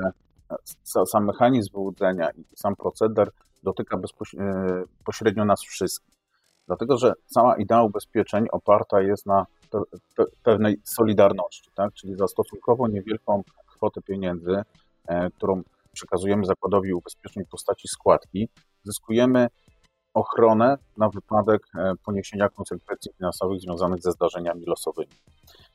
sam 1.05 1.25
mechanizm 1.25 1.71
wyłudzenia 1.71 2.29
i 2.31 2.43
sam 2.55 2.75
proceder 2.75 3.29
dotyka 3.63 3.97
bezpośrednio 3.97 5.43
e, 5.43 5.45
nas 5.45 5.61
wszystkich. 5.61 6.15
Dlatego, 6.67 6.97
że 6.97 7.13
cała 7.25 7.55
idea 7.55 7.83
ubezpieczeń 7.83 8.45
oparta 8.51 9.01
jest 9.01 9.25
na 9.25 9.45
pewnej 10.43 10.81
solidarności, 10.83 11.69
tak? 11.75 11.93
czyli 11.93 12.15
za 12.15 12.27
stosunkowo 12.27 12.88
niewielką 12.88 13.43
kwotę 13.67 14.01
pieniędzy, 14.01 14.61
e, 15.07 15.29
którą 15.31 15.63
przekazujemy 15.93 16.45
zakładowi 16.45 16.93
ubezpieczeń 16.93 17.45
w 17.45 17.49
postaci 17.49 17.88
składki, 17.88 18.49
zyskujemy 18.83 19.47
ochronę 20.13 20.77
na 20.97 21.09
wypadek 21.09 21.61
e, 21.75 21.93
poniesienia 22.05 22.49
konsekwencji 22.49 23.11
finansowych 23.17 23.61
związanych 23.61 24.01
ze 24.01 24.11
zdarzeniami 24.11 24.65
losowymi. 24.65 25.11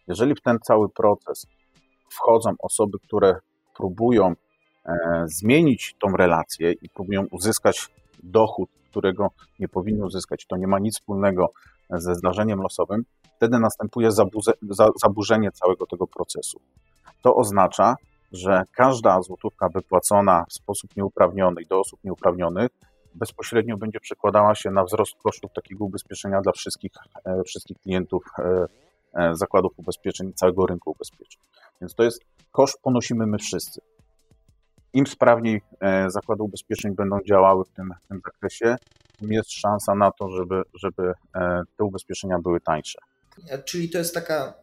Jeżeli 0.09 0.35
w 0.35 0.41
ten 0.41 0.59
cały 0.59 0.89
proces 0.89 1.47
wchodzą 2.11 2.51
osoby, 2.59 2.99
które 2.99 3.37
próbują 3.77 4.35
e, 4.87 5.25
zmienić 5.27 5.97
tą 6.03 6.17
relację 6.17 6.73
i 6.73 6.89
próbują 6.89 7.27
uzyskać 7.31 7.89
dochód, 8.23 8.71
którego 8.91 9.31
nie 9.59 9.69
powinny 9.69 10.05
uzyskać, 10.05 10.47
to 10.47 10.57
nie 10.57 10.67
ma 10.67 10.79
nic 10.79 10.95
wspólnego 10.95 11.53
ze 11.91 12.15
zdarzeniem 12.15 12.61
losowym, 12.61 13.05
wtedy 13.37 13.59
następuje 13.59 14.09
zaburzenie 15.03 15.53
całego 15.53 15.87
tego 15.87 16.07
procesu. 16.07 16.61
To 17.23 17.37
oznacza, 17.37 17.97
że 18.33 18.63
każda 18.73 19.23
złotówka 19.23 19.69
wypłacona 19.69 20.45
w 20.49 20.53
sposób 20.53 20.97
nieuprawniony 20.97 21.63
do 21.69 21.81
osób 21.81 22.05
nieuprawnionych 22.05 22.71
bezpośrednio 23.15 23.77
będzie 23.77 24.01
przekładała 24.01 24.55
się 24.55 24.71
na 24.71 24.85
wzrost 24.85 25.15
kosztów 25.23 25.53
takiego 25.53 25.85
ubezpieczenia 25.85 26.41
dla 26.41 26.53
wszystkich, 26.53 26.93
e, 27.25 27.43
wszystkich 27.43 27.79
klientów 27.79 28.25
e, 28.39 28.67
e, 29.15 29.37
zakładów 29.37 29.73
ubezpieczeń 29.77 30.29
i 30.29 30.35
całego 30.35 30.67
rynku 30.67 30.91
ubezpieczeń. 30.91 31.43
Więc 31.81 31.95
to 31.95 32.03
jest 32.03 32.25
koszt 32.53 32.83
ponosimy 32.83 33.27
my 33.27 33.39
wszyscy. 33.39 33.81
Im 34.93 35.07
sprawniej 35.07 35.63
zakłady 36.07 36.43
ubezpieczeń 36.43 36.95
będą 36.95 37.19
działały 37.29 37.65
w 37.65 37.71
tym, 37.71 37.91
w 38.05 38.09
tym 38.09 38.21
zakresie, 38.25 38.77
tym 39.19 39.33
jest 39.33 39.53
szansa 39.53 39.95
na 39.95 40.11
to, 40.11 40.29
żeby, 40.29 40.63
żeby 40.75 41.13
te 41.77 41.85
ubezpieczenia 41.85 42.39
były 42.39 42.61
tańsze. 42.61 42.99
Czyli 43.65 43.91
to 43.91 43.99
jest 43.99 44.15
taka 44.15 44.55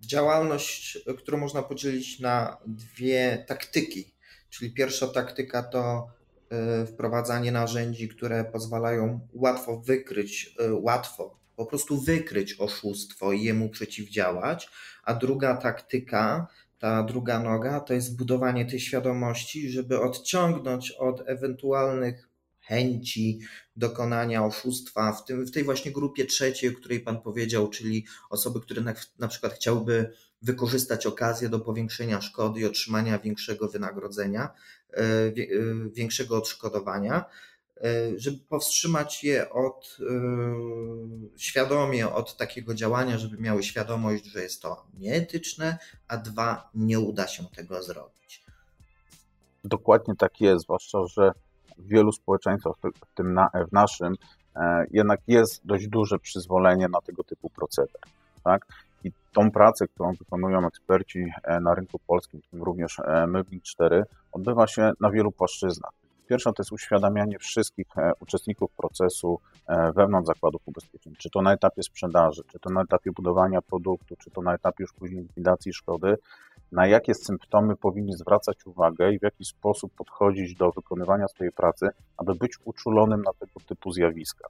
działalność, 0.00 0.98
którą 1.18 1.38
można 1.38 1.62
podzielić 1.62 2.20
na 2.20 2.56
dwie 2.66 3.44
taktyki. 3.48 4.14
Czyli 4.50 4.70
pierwsza 4.70 5.08
taktyka 5.08 5.62
to 5.62 6.06
e, 6.50 6.86
wprowadzanie 6.86 7.52
narzędzi, 7.52 8.08
które 8.08 8.44
pozwalają 8.44 9.28
łatwo 9.32 9.80
wykryć, 9.80 10.54
e, 10.58 10.72
łatwo 10.72 11.38
po 11.56 11.66
prostu 11.66 12.00
wykryć 12.00 12.60
oszustwo 12.60 13.32
i 13.32 13.42
jemu 13.42 13.68
przeciwdziałać, 13.68 14.68
a 15.04 15.14
druga 15.14 15.56
taktyka, 15.56 16.46
ta 16.78 17.02
druga 17.02 17.38
noga, 17.38 17.80
to 17.80 17.94
jest 17.94 18.16
budowanie 18.16 18.66
tej 18.66 18.80
świadomości, 18.80 19.70
żeby 19.70 20.00
odciągnąć 20.00 20.90
od 20.90 21.28
ewentualnych 21.28 22.28
chęci 22.64 23.40
dokonania 23.76 24.44
oszustwa 24.44 25.12
w, 25.12 25.24
tym, 25.24 25.46
w 25.46 25.50
tej 25.50 25.64
właśnie 25.64 25.92
grupie 25.92 26.24
trzeciej, 26.24 26.70
o 26.70 26.76
której 26.76 27.00
Pan 27.00 27.22
powiedział, 27.22 27.68
czyli 27.68 28.06
osoby, 28.30 28.60
które 28.60 28.82
na, 28.82 28.94
na 29.18 29.28
przykład 29.28 29.52
chciałby 29.52 30.12
wykorzystać 30.42 31.06
okazję 31.06 31.48
do 31.48 31.60
powiększenia 31.60 32.20
szkody 32.20 32.60
i 32.60 32.64
otrzymania 32.64 33.18
większego 33.18 33.68
wynagrodzenia, 33.68 34.50
e, 34.92 35.00
e, 35.00 35.32
większego 35.92 36.36
odszkodowania, 36.36 37.24
e, 37.76 37.84
żeby 38.16 38.38
powstrzymać 38.48 39.24
je 39.24 39.50
od 39.50 39.98
świadomie 41.36 42.08
od 42.08 42.36
takiego 42.36 42.74
działania, 42.74 43.18
żeby 43.18 43.38
miały 43.38 43.62
świadomość, 43.62 44.24
że 44.24 44.42
jest 44.42 44.62
to 44.62 44.86
nieetyczne, 44.98 45.78
a 46.08 46.16
dwa, 46.16 46.70
nie 46.74 47.00
uda 47.00 47.28
się 47.28 47.44
tego 47.56 47.82
zrobić. 47.82 48.44
Dokładnie 49.64 50.14
tak 50.18 50.40
jest, 50.40 50.64
zwłaszcza, 50.64 51.06
że 51.06 51.32
w 51.78 51.88
wielu 51.88 52.12
społeczeństwach, 52.12 52.74
w 53.10 53.14
tym 53.14 53.34
na, 53.34 53.50
w 53.68 53.72
naszym, 53.72 54.14
e, 54.56 54.86
jednak 54.90 55.20
jest 55.26 55.66
dość 55.66 55.88
duże 55.88 56.18
przyzwolenie 56.18 56.88
na 56.88 57.00
tego 57.00 57.24
typu 57.24 57.50
proceder. 57.50 58.00
Tak? 58.44 58.66
I 59.04 59.12
tą 59.32 59.50
pracę, 59.50 59.88
którą 59.88 60.12
wykonują 60.12 60.66
eksperci 60.66 61.26
e, 61.42 61.60
na 61.60 61.74
rynku 61.74 61.98
polskim, 62.06 62.40
w 62.40 62.46
tym 62.46 62.62
również 62.62 63.00
e, 63.00 63.26
my 63.26 63.44
w 63.44 63.62
4, 63.62 64.04
odbywa 64.32 64.66
się 64.66 64.92
na 65.00 65.10
wielu 65.10 65.32
płaszczyznach. 65.32 65.90
Pierwsza 66.28 66.52
to 66.52 66.62
jest 66.62 66.72
uświadamianie 66.72 67.38
wszystkich 67.38 67.86
uczestników 68.20 68.70
procesu 68.70 69.40
wewnątrz 69.96 70.26
zakładów 70.26 70.62
ubezpieczeń, 70.66 71.14
czy 71.18 71.30
to 71.30 71.42
na 71.42 71.52
etapie 71.52 71.82
sprzedaży, 71.82 72.42
czy 72.46 72.58
to 72.58 72.70
na 72.70 72.82
etapie 72.82 73.12
budowania 73.12 73.62
produktu, 73.62 74.16
czy 74.16 74.30
to 74.30 74.42
na 74.42 74.54
etapie 74.54 74.84
już 74.84 74.92
później 74.92 75.22
likwidacji 75.22 75.72
szkody, 75.72 76.16
na 76.74 76.86
jakie 76.86 77.14
symptomy 77.14 77.76
powinni 77.76 78.12
zwracać 78.12 78.66
uwagę 78.66 79.12
i 79.12 79.18
w 79.18 79.22
jaki 79.22 79.44
sposób 79.44 79.92
podchodzić 79.94 80.54
do 80.54 80.70
wykonywania 80.70 81.28
swojej 81.28 81.52
pracy, 81.52 81.88
aby 82.16 82.34
być 82.34 82.52
uczulonym 82.64 83.22
na 83.22 83.32
tego 83.32 83.60
typu 83.66 83.92
zjawiska. 83.92 84.48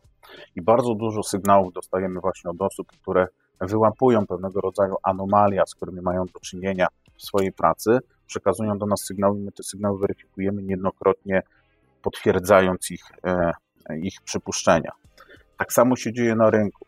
I 0.56 0.62
bardzo 0.62 0.94
dużo 0.94 1.22
sygnałów 1.22 1.72
dostajemy 1.72 2.20
właśnie 2.20 2.50
od 2.50 2.62
osób, 2.62 2.86
które 3.02 3.26
wyłapują 3.60 4.26
pewnego 4.26 4.60
rodzaju 4.60 4.94
anomalia, 5.02 5.66
z 5.66 5.74
którymi 5.74 6.00
mają 6.00 6.24
do 6.24 6.40
czynienia 6.40 6.86
w 7.18 7.22
swojej 7.22 7.52
pracy, 7.52 7.98
przekazują 8.26 8.78
do 8.78 8.86
nas 8.86 9.04
sygnały, 9.04 9.38
my 9.38 9.52
te 9.52 9.62
sygnały 9.62 9.98
weryfikujemy 9.98 10.62
niejednokrotnie, 10.62 11.42
potwierdzając 12.02 12.90
ich, 12.90 13.04
e, 13.24 13.52
ich 13.98 14.14
przypuszczenia. 14.24 14.92
Tak 15.58 15.72
samo 15.72 15.96
się 15.96 16.12
dzieje 16.12 16.34
na 16.34 16.50
rynku 16.50 16.86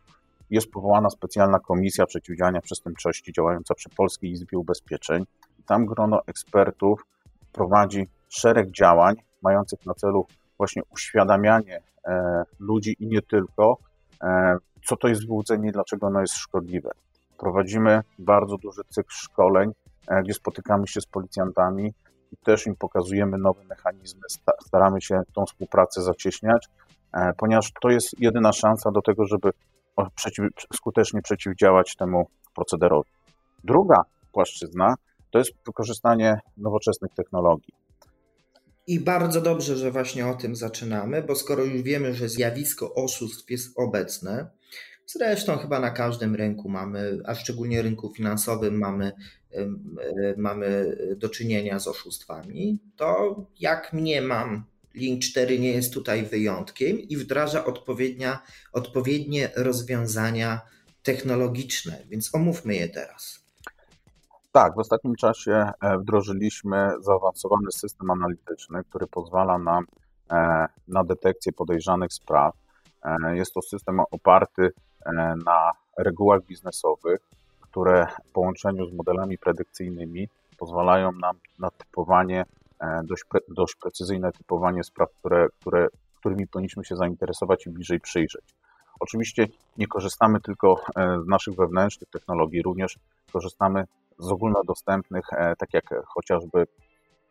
jest 0.50 0.70
powołana 0.70 1.10
specjalna 1.10 1.58
komisja 1.58 2.06
przeciwdziałania 2.06 2.60
przestępczości 2.60 3.32
działająca 3.32 3.74
przy 3.74 3.88
Polskiej 3.88 4.30
Izbie 4.30 4.58
Ubezpieczeń. 4.58 5.24
Tam 5.66 5.86
grono 5.86 6.20
ekspertów 6.26 7.06
prowadzi 7.52 8.08
szereg 8.28 8.70
działań 8.70 9.16
mających 9.42 9.86
na 9.86 9.94
celu 9.94 10.26
właśnie 10.58 10.82
uświadamianie 10.90 11.82
e, 12.06 12.42
ludzi 12.58 12.96
i 12.98 13.06
nie 13.06 13.22
tylko, 13.22 13.78
e, 14.22 14.56
co 14.84 14.96
to 14.96 15.08
jest 15.08 15.26
wyłudzenie 15.26 15.68
i 15.68 15.72
dlaczego 15.72 16.06
ono 16.06 16.20
jest 16.20 16.34
szkodliwe. 16.34 16.90
Prowadzimy 17.38 18.00
bardzo 18.18 18.56
duży 18.58 18.82
cykl 18.88 19.10
szkoleń, 19.10 19.72
e, 20.08 20.22
gdzie 20.22 20.34
spotykamy 20.34 20.88
się 20.88 21.00
z 21.00 21.06
policjantami 21.06 21.94
i 22.32 22.36
też 22.36 22.66
im 22.66 22.76
pokazujemy 22.76 23.38
nowe 23.38 23.64
mechanizmy, 23.64 24.20
staramy 24.66 25.02
się 25.02 25.22
tą 25.32 25.46
współpracę 25.46 26.02
zacieśniać, 26.02 26.68
ponieważ 27.36 27.72
to 27.80 27.90
jest 27.90 28.20
jedyna 28.20 28.52
szansa 28.52 28.90
do 28.90 29.02
tego, 29.02 29.24
żeby 29.24 29.50
przeciw, 30.14 30.44
skutecznie 30.74 31.22
przeciwdziałać 31.22 31.96
temu 31.96 32.26
procederowi. 32.54 33.10
Druga 33.64 34.02
płaszczyzna 34.32 34.94
to 35.30 35.38
jest 35.38 35.52
wykorzystanie 35.66 36.40
nowoczesnych 36.56 37.14
technologii. 37.14 37.74
I 38.86 39.00
bardzo 39.00 39.40
dobrze, 39.40 39.76
że 39.76 39.90
właśnie 39.90 40.26
o 40.26 40.34
tym 40.34 40.56
zaczynamy, 40.56 41.22
bo 41.22 41.34
skoro 41.34 41.64
już 41.64 41.82
wiemy, 41.82 42.14
że 42.14 42.28
zjawisko 42.28 42.94
oszustw 42.94 43.50
jest 43.50 43.78
obecne, 43.78 44.50
zresztą 45.06 45.56
chyba 45.56 45.80
na 45.80 45.90
każdym 45.90 46.34
rynku 46.34 46.68
mamy, 46.68 47.18
a 47.24 47.34
szczególnie 47.34 47.82
rynku 47.82 48.12
finansowym 48.14 48.78
mamy, 48.78 49.12
mamy 50.36 50.96
do 51.16 51.28
czynienia 51.28 51.78
z 51.78 51.88
oszustwami, 51.88 52.78
to 52.96 53.36
jak 53.60 53.92
mnie 53.92 54.22
mam 54.22 54.64
Link 54.96 55.22
4 55.22 55.58
nie 55.58 55.72
jest 55.72 55.94
tutaj 55.94 56.22
wyjątkiem 56.22 56.98
i 56.98 57.16
wdraża 57.16 57.64
odpowiednia, 57.64 58.42
odpowiednie 58.72 59.50
rozwiązania 59.56 60.60
technologiczne, 61.02 61.98
więc 62.08 62.34
omówmy 62.34 62.74
je 62.74 62.88
teraz. 62.88 63.46
Tak, 64.52 64.74
w 64.74 64.78
ostatnim 64.78 65.14
czasie 65.14 65.70
e, 65.80 65.98
wdrożyliśmy 65.98 66.90
zaawansowany 67.00 67.72
system 67.72 68.10
analityczny, 68.10 68.84
który 68.84 69.06
pozwala 69.06 69.58
nam 69.58 69.86
na 70.88 71.04
detekcję 71.04 71.52
podejrzanych 71.52 72.12
spraw. 72.12 72.54
Jest 73.32 73.54
to 73.54 73.62
system 73.62 74.00
oparty 74.10 74.70
na 75.44 75.72
regułach 75.98 76.44
biznesowych, 76.46 77.20
które 77.60 78.06
w 78.28 78.32
połączeniu 78.32 78.86
z 78.86 78.92
modelami 78.92 79.38
predykcyjnymi 79.38 80.28
pozwalają 80.58 81.12
nam 81.12 81.36
na 81.58 81.70
typowanie, 81.70 82.44
dość, 83.04 83.24
pre, 83.24 83.40
dość 83.48 83.74
precyzyjne 83.74 84.32
typowanie 84.32 84.84
spraw, 84.84 85.08
które, 85.18 85.48
które, 85.60 85.88
którymi 86.20 86.46
powinniśmy 86.46 86.84
się 86.84 86.96
zainteresować 86.96 87.66
i 87.66 87.70
bliżej 87.70 88.00
przyjrzeć. 88.00 88.44
Oczywiście 89.00 89.46
nie 89.76 89.86
korzystamy 89.86 90.40
tylko 90.40 90.80
e, 90.96 91.20
z 91.22 91.26
naszych 91.26 91.54
wewnętrznych 91.54 92.10
technologii, 92.10 92.62
również 92.62 92.98
korzystamy 93.32 93.84
z 94.18 94.32
ogólnodostępnych, 94.32 95.32
e, 95.32 95.56
tak 95.56 95.74
jak 95.74 95.84
chociażby 96.06 96.66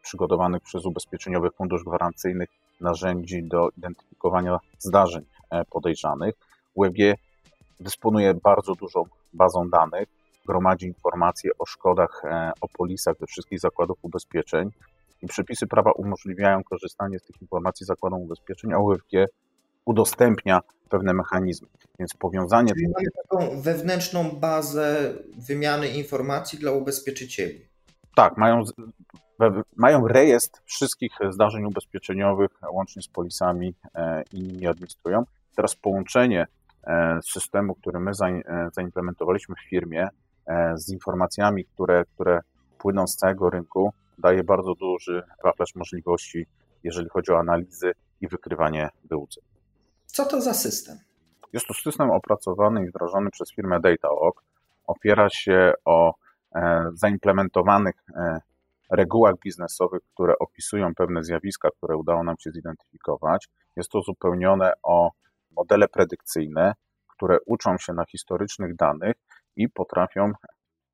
przygotowanych 0.03 0.61
przez 0.61 0.85
Ubezpieczeniowy 0.85 1.51
Fundusz 1.51 1.83
Gwarancyjnych 1.83 2.49
narzędzi 2.81 3.43
do 3.43 3.69
identyfikowania 3.77 4.57
zdarzeń 4.79 5.25
e, 5.49 5.65
podejrzanych. 5.65 6.35
UEG 6.73 7.17
dysponuje 7.79 8.33
bardzo 8.33 8.75
dużą 8.75 9.03
bazą 9.33 9.69
danych, 9.69 10.07
gromadzi 10.45 10.85
informacje 10.85 11.51
o 11.59 11.65
szkodach, 11.65 12.21
o 12.61 12.67
polisach 12.67 13.15
ze 13.19 13.25
wszystkich 13.25 13.59
zakładów 13.59 13.97
ubezpieczeń 14.01 14.71
przepisy 15.25 15.67
prawa 15.67 15.91
umożliwiają 15.91 16.63
korzystanie 16.63 17.19
z 17.19 17.23
tych 17.23 17.41
informacji 17.41 17.85
zakładom 17.85 18.21
ubezpieczeń, 18.21 18.73
a 18.73 18.79
UFG 18.79 19.11
udostępnia 19.85 20.61
pewne 20.89 21.13
mechanizmy. 21.13 21.67
Więc 21.99 22.13
powiązanie. 22.13 22.73
Czyli 22.73 22.87
mamy 22.87 23.07
taką 23.29 23.61
wewnętrzną 23.61 24.31
bazę 24.31 25.13
wymiany 25.47 25.87
informacji 25.87 26.59
dla 26.59 26.71
ubezpieczycieli. 26.71 27.65
Tak, 28.15 28.37
mają, 28.37 28.63
mają 29.75 30.07
rejestr 30.07 30.61
wszystkich 30.65 31.11
zdarzeń 31.29 31.65
ubezpieczeniowych, 31.65 32.51
łącznie 32.71 33.01
z 33.01 33.07
polisami 33.07 33.75
e, 33.95 34.23
i 34.33 34.41
nimi 34.41 34.67
administrują. 34.67 35.23
Teraz 35.55 35.75
połączenie 35.75 36.47
e, 36.87 37.19
systemu, 37.31 37.75
który 37.75 37.99
my 37.99 38.11
e, 38.11 38.41
zaimplementowaliśmy 38.73 39.55
w 39.55 39.69
firmie, 39.69 40.07
z 40.75 40.89
informacjami, 40.89 41.65
które, 41.65 42.05
które 42.13 42.39
płyną 42.77 43.07
z 43.07 43.15
całego 43.15 43.49
rynku, 43.49 43.93
daje 44.17 44.43
bardzo 44.43 44.75
duży 44.75 45.23
wachlarz 45.43 45.75
możliwości, 45.75 46.45
jeżeli 46.83 47.09
chodzi 47.09 47.31
o 47.31 47.39
analizy 47.39 47.91
i 48.21 48.27
wykrywanie 48.27 48.89
wyłudzeń. 49.03 49.43
Co 50.05 50.25
to 50.25 50.41
za 50.41 50.53
system? 50.53 50.97
Jest 51.53 51.67
to 51.67 51.73
system 51.73 52.11
opracowany 52.11 52.83
i 52.85 52.89
wdrożony 52.89 53.29
przez 53.31 53.53
firmę 53.53 53.79
DataOk. 53.79 54.43
Opiera 54.87 55.29
się 55.29 55.73
o 55.85 56.13
e, 56.55 56.85
zaimplementowanych 56.93 57.95
e, 58.15 58.39
regułach 58.91 59.35
biznesowych, 59.43 60.01
które 60.13 60.33
opisują 60.39 60.95
pewne 60.95 61.23
zjawiska, 61.23 61.69
które 61.77 61.97
udało 61.97 62.23
nam 62.23 62.35
się 62.39 62.51
zidentyfikować. 62.51 63.47
Jest 63.75 63.89
to 63.89 63.99
uzupełnione 63.99 64.73
o 64.83 65.11
modele 65.51 65.87
predykcyjne, 65.87 66.73
które 67.07 67.37
uczą 67.45 67.77
się 67.77 67.93
na 67.93 68.05
historycznych 68.05 68.75
danych 68.75 69.15
i 69.55 69.69
potrafią 69.69 70.31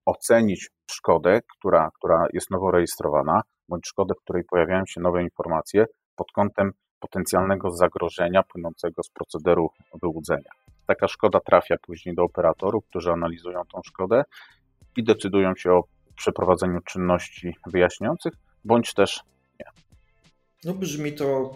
ocenić 0.06 0.70
szkodę, 0.92 1.40
która, 1.58 1.90
która 1.98 2.28
jest 2.34 2.52
nowo 2.52 2.72
rejestrowana, 2.72 3.42
bądź 3.70 3.88
szkodę, 3.88 4.14
w 4.14 4.24
której 4.24 4.44
pojawiają 4.44 4.86
się 4.86 5.02
nowe 5.02 5.24
informacje 5.24 5.86
pod 6.16 6.32
kątem 6.32 6.72
potencjalnego 7.00 7.72
zagrożenia 7.72 8.44
płynącego 8.44 9.04
z 9.04 9.10
procederu 9.10 9.70
wyłudzenia. 10.02 10.52
Taka 10.88 11.08
szkoda 11.08 11.40
trafia 11.40 11.76
później 11.82 12.16
do 12.16 12.24
operatorów, 12.24 12.86
którzy 12.90 13.12
analizują 13.12 13.62
tą 13.74 13.82
szkodę 13.86 14.24
i 14.98 15.04
decydują 15.04 15.56
się 15.56 15.72
o 15.72 15.84
przeprowadzeniu 16.16 16.80
czynności 16.82 17.56
wyjaśniających, 17.68 18.34
bądź 18.66 18.94
też 18.94 19.24
nie. 19.60 19.66
No 20.64 20.74
brzmi 20.74 21.14
to 21.14 21.56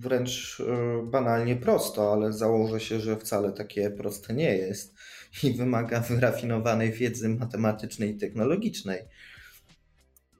wręcz 0.00 0.60
e, 0.60 1.02
banalnie 1.02 1.56
prosto, 1.56 2.12
ale 2.12 2.32
założę 2.32 2.80
się, 2.80 3.00
że 3.00 3.16
wcale 3.16 3.52
takie 3.52 3.90
proste 3.90 4.34
nie 4.34 4.56
jest 4.56 4.96
i 5.44 5.52
wymaga 5.52 6.00
wyrafinowanej 6.00 6.92
wiedzy 6.92 7.28
matematycznej 7.28 8.10
i 8.10 8.18
technologicznej. 8.18 9.00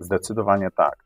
Zdecydowanie 0.01 0.69
tak. 0.77 1.05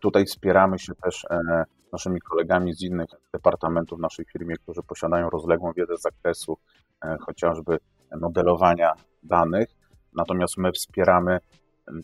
Tutaj 0.00 0.24
wspieramy 0.24 0.78
się 0.78 0.94
też 0.94 1.24
e, 1.30 1.64
naszymi 1.92 2.20
kolegami 2.20 2.74
z 2.74 2.82
innych 2.82 3.08
departamentów 3.32 3.98
w 3.98 4.02
naszej 4.02 4.24
firmie, 4.24 4.56
którzy 4.56 4.82
posiadają 4.82 5.30
rozległą 5.30 5.72
wiedzę 5.72 5.96
z 5.96 6.02
zakresu 6.02 6.58
e, 7.04 7.16
chociażby 7.20 7.78
modelowania 8.20 8.92
danych. 9.22 9.68
Natomiast 10.14 10.56
my 10.56 10.72
wspieramy 10.72 11.38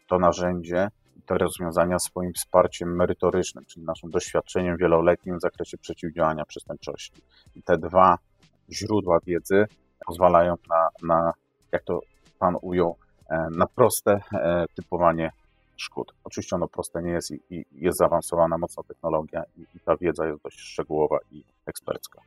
to 0.07 0.19
narzędzie, 0.19 0.89
te 1.27 1.39
rozwiązania 1.39 1.99
swoim 1.99 2.33
wsparciem 2.33 2.97
merytorycznym, 2.97 3.65
czyli 3.65 3.87
naszym 3.87 4.11
doświadczeniem 4.11 4.77
wieloletnim 4.77 5.39
w 5.39 5.41
zakresie 5.41 5.79
przeciwdziałania 5.79 6.45
przestępczości. 6.45 7.23
I 7.57 7.63
te 7.63 7.79
dwa 7.79 8.19
źródła 8.71 9.19
wiedzy 9.27 9.67
pozwalają 10.07 10.55
na, 10.69 10.89
na 11.03 11.33
jak 11.73 11.85
to 11.85 12.01
Pan 12.39 12.57
ujął, 12.63 12.97
e, 13.31 13.49
na 13.51 13.67
proste 13.67 14.21
e, 14.33 14.65
typowanie 14.75 15.31
szkód. 15.77 16.13
Oczywiście 16.25 16.57
ono 16.57 16.69
proste 16.69 17.03
nie 17.03 17.11
jest 17.11 17.31
i, 17.31 17.41
i 17.51 17.65
jest 17.73 17.99
zaawansowana 17.99 18.59
mocno 18.59 18.83
technologia 18.83 19.43
i, 19.57 19.61
i 19.61 19.81
ta 19.85 19.97
wiedza 19.97 20.27
jest 20.27 20.43
dość 20.43 20.61
szczegółowa 20.61 21.19
i 21.33 21.45
ekspercka. 21.67 22.21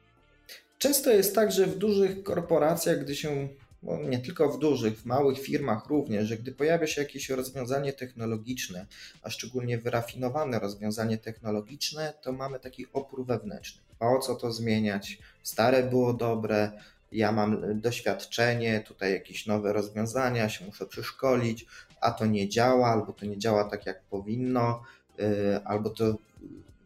Często 0.78 1.10
jest 1.10 1.36
tak, 1.36 1.52
że 1.52 1.66
w 1.66 1.78
dużych 1.78 2.24
korporacjach, 2.24 3.00
gdy 3.00 3.16
się 3.16 3.48
no 3.84 3.98
nie 3.98 4.20
tylko 4.20 4.50
w 4.50 4.60
dużych, 4.60 5.00
w 5.00 5.06
małych 5.06 5.40
firmach 5.40 5.88
również, 5.88 6.28
że 6.28 6.38
gdy 6.38 6.52
pojawia 6.52 6.88
się 6.88 7.02
jakieś 7.02 7.30
rozwiązanie 7.30 7.94
technologiczne, 7.94 8.86
a 9.22 9.30
szczególnie 9.30 9.78
wyrafinowane 9.78 10.60
rozwiązanie 10.60 11.18
technologiczne, 11.18 12.14
to 12.22 12.32
mamy 12.32 12.60
taki 12.60 12.86
opór 12.94 13.26
wewnętrzny. 13.26 13.82
Po 14.00 14.20
co 14.20 14.36
to 14.36 14.52
zmieniać? 14.52 15.20
Stare 15.44 15.84
było 15.84 16.14
dobre, 16.14 16.72
ja 17.16 17.32
mam 17.32 17.82
doświadczenie, 17.82 18.84
tutaj 18.88 19.14
jakieś 19.14 19.46
nowe 19.46 19.74
rozwiązania, 19.74 20.50
się 20.50 20.66
muszę 20.66 20.86
przeszkolić, 20.86 21.66
a 22.02 22.12
to 22.12 22.26
nie 22.26 22.50
działa, 22.50 22.88
albo 22.88 23.14
to 23.14 23.26
nie 23.26 23.38
działa 23.38 23.64
tak, 23.64 23.86
jak 23.86 24.04
powinno, 24.04 24.84
y, 25.20 25.60
albo 25.66 25.90
to 25.90 26.18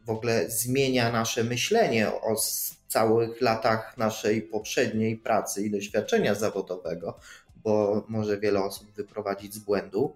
w 0.06 0.10
ogóle 0.10 0.50
zmienia 0.50 1.12
nasze 1.12 1.44
myślenie 1.44 2.08
o 2.08 2.36
całych 2.88 3.42
latach 3.42 3.98
naszej 3.98 4.42
poprzedniej 4.42 5.18
pracy 5.18 5.64
i 5.66 5.72
doświadczenia 5.72 6.36
zawodowego, 6.36 7.20
bo 7.64 8.06
może 8.08 8.40
wiele 8.40 8.64
osób 8.64 8.92
wyprowadzić 8.92 9.54
z 9.54 9.60
błędu, 9.60 10.16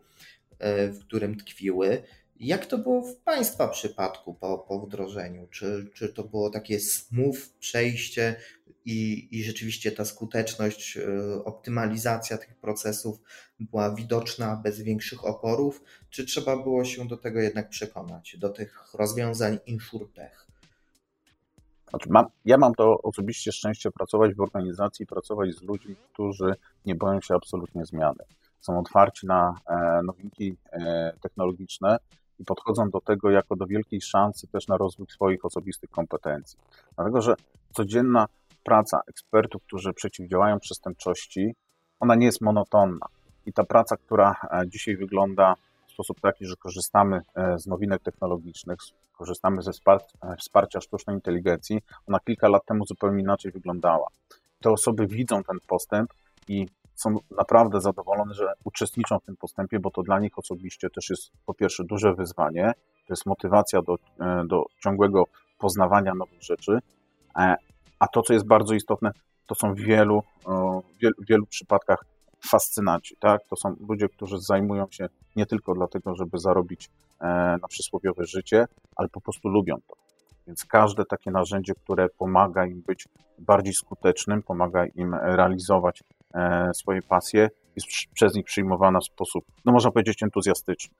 y, 0.52 0.91
w 0.91 0.99
którym 0.99 1.38
tkwiły. 1.38 2.04
Jak 2.39 2.65
to 2.65 2.78
było 2.78 3.02
w 3.02 3.15
Państwa 3.15 3.67
przypadku 3.67 4.34
po, 4.34 4.58
po 4.58 4.80
wdrożeniu? 4.80 5.48
Czy, 5.48 5.89
czy 5.93 6.10
to 6.10 6.24
było 6.24 6.50
takie 6.50 6.80
smooth 6.80 7.38
przejście 7.60 8.36
i, 8.86 9.28
i 9.32 9.43
rzeczywiście 9.43 9.91
ta 9.91 10.06
skuteczność, 10.06 10.98
e, 10.98 11.43
optymalizacja 11.43 12.38
tych 12.38 12.56
procesów 12.56 13.22
była 13.60 13.96
widoczna 13.96 14.56
bez 14.56 14.82
większych 14.82 15.26
oporów, 15.26 15.84
czy 16.10 16.26
trzeba 16.26 16.58
było 16.58 16.86
się 16.86 17.08
do 17.08 17.17
tego 17.17 17.39
jednak 17.39 17.69
przekonać, 17.69 18.38
do 18.38 18.50
tych 18.50 18.93
rozwiązań 18.93 19.60
InsurTech? 19.65 20.48
Znaczy 21.89 22.10
mam, 22.10 22.26
ja 22.46 22.58
mam 22.58 22.74
to 22.74 23.02
osobiście 23.02 23.52
szczęście 23.52 23.91
pracować 23.91 24.36
w 24.36 24.41
organizacji, 24.41 25.06
pracować 25.06 25.56
z 25.56 25.62
ludźmi, 25.62 25.96
którzy 26.13 26.56
nie 26.86 26.96
boją 26.96 27.22
się 27.22 27.36
absolutnie 27.36 27.86
zmiany. 27.86 28.24
Są 28.62 28.80
otwarci 28.80 29.28
na 29.28 29.56
e, 29.67 30.02
nowinki 30.04 30.56
e, 30.72 31.13
technologiczne 31.22 31.98
i 32.43 32.45
podchodzą 32.45 32.89
do 32.89 33.01
tego 33.01 33.32
jako 33.32 33.56
do 33.56 33.67
wielkiej 33.67 34.01
szansy 34.01 34.47
też 34.47 34.67
na 34.67 34.77
rozwój 34.77 35.08
swoich 35.10 35.45
osobistych 35.45 35.89
kompetencji. 35.89 36.60
Dlatego, 36.95 37.21
że 37.21 37.36
codzienna 37.73 38.25
praca 38.63 39.01
ekspertów, 39.08 39.63
którzy 39.63 39.93
przeciwdziałają 39.93 40.60
przestępczości, 40.60 41.56
ona 41.99 42.15
nie 42.15 42.25
jest 42.25 42.41
monotonna. 42.41 43.06
I 43.45 43.53
ta 43.53 43.63
praca, 43.63 43.97
która 43.97 44.36
e, 44.43 44.69
dzisiaj 44.69 44.97
wygląda 44.97 45.56
w 45.88 45.91
sposób 45.91 46.21
taki, 46.21 46.45
że 46.45 46.56
korzystamy 46.56 47.21
e, 47.36 47.60
z 47.60 47.67
nowinek 47.67 48.01
technologicznych, 48.01 48.79
korzystamy 49.17 49.62
ze 49.62 49.71
e, 49.71 50.36
wsparcia 50.36 50.82
sztucznej 50.82 51.15
inteligencji, 51.15 51.82
ona 52.08 52.19
kilka 52.19 52.47
lat 52.47 52.65
temu 52.65 52.86
zupełnie 52.86 53.21
inaczej 53.21 53.51
wyglądała. 53.51 54.08
Te 54.62 54.71
osoby 54.71 55.08
widzą 55.08 55.43
ten 55.43 55.58
postęp 55.67 56.13
i 56.47 56.67
są 56.95 57.15
naprawdę 57.38 57.82
zadowolone, 57.82 58.34
że 58.34 58.53
uczestniczą 58.63 59.19
w 59.19 59.25
tym 59.25 59.36
postępie, 59.36 59.79
bo 59.79 59.91
to 59.91 60.03
dla 60.03 60.19
nich 60.19 60.39
osobiście 60.39 60.89
też 60.89 61.10
jest 61.10 61.32
po 61.45 61.53
pierwsze 61.53 61.84
duże 61.84 62.13
wyzwanie, 62.13 62.71
to 63.08 63.13
jest 63.13 63.25
motywacja 63.25 63.82
do, 63.82 63.97
do 64.45 64.63
ciągłego 64.84 65.23
poznawania 65.60 66.15
nowych 66.15 66.43
rzeczy, 66.43 66.79
a 67.99 68.08
to, 68.08 68.21
co 68.21 68.34
jest 68.34 68.47
bardzo 68.47 68.73
istotne, 68.73 69.12
to 69.47 69.56
są 69.56 69.73
w 69.73 69.79
wielu, 69.79 70.23
wielu 71.29 71.45
przypadkach 71.45 72.06
fascynaci, 72.45 73.15
tak? 73.19 73.41
To 73.49 73.56
są 73.56 73.75
ludzie, 73.89 74.10
którzy 74.10 74.39
zajmują 74.39 74.86
się 74.91 75.10
nie 75.36 75.45
tylko 75.45 75.73
dlatego, 75.73 76.15
żeby 76.15 76.39
zarobić 76.39 76.89
e, 77.21 77.25
na 77.62 77.67
przysłowiowe 77.67 78.25
życie, 78.25 78.65
ale 78.95 79.10
po 79.10 79.21
prostu 79.21 79.49
lubią 79.49 79.75
to. 79.88 79.95
Więc 80.47 80.65
każde 80.65 81.06
takie 81.06 81.32
narzędzie, 81.32 81.73
które 81.75 82.10
pomaga 82.10 82.65
im 82.65 82.82
być 82.82 83.08
bardziej 83.39 83.73
skutecznym, 83.73 84.43
pomaga 84.43 84.86
im 84.86 85.15
realizować 85.15 86.01
e, 86.01 86.06
swoje 86.74 87.02
pasje, 87.02 87.50
jest 87.76 87.88
przez 88.13 88.36
nich 88.36 88.46
przyjmowana 88.46 89.00
w 89.00 89.06
sposób, 89.06 89.46
no 89.65 89.72
można 89.72 89.91
powiedzieć, 89.91 90.24
entuzjastyczny. 90.24 90.96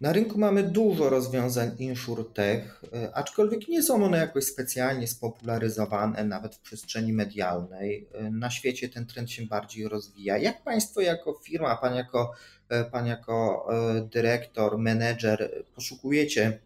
Na 0.00 0.12
rynku 0.12 0.38
mamy 0.38 0.62
dużo 0.62 1.10
rozwiązań 1.10 1.70
InsurTech, 1.78 2.82
e, 2.92 3.14
aczkolwiek 3.14 3.68
nie 3.68 3.82
są 3.82 4.04
one 4.04 4.18
jakoś 4.18 4.44
specjalnie 4.44 5.06
spopularyzowane, 5.06 6.24
nawet 6.24 6.54
w 6.54 6.60
przestrzeni 6.60 7.12
medialnej. 7.12 8.08
E, 8.14 8.30
na 8.30 8.50
świecie 8.50 8.88
ten 8.88 9.06
trend 9.06 9.30
się 9.30 9.46
bardziej 9.46 9.88
rozwija. 9.88 10.38
Jak 10.38 10.62
Państwo 10.62 11.00
jako 11.00 11.40
firma, 11.44 11.76
Pan 11.76 11.94
jako, 11.94 12.32
e, 12.68 12.84
pan 12.84 13.06
jako 13.06 13.68
dyrektor, 14.12 14.78
menedżer 14.78 15.64
poszukujecie 15.74 16.58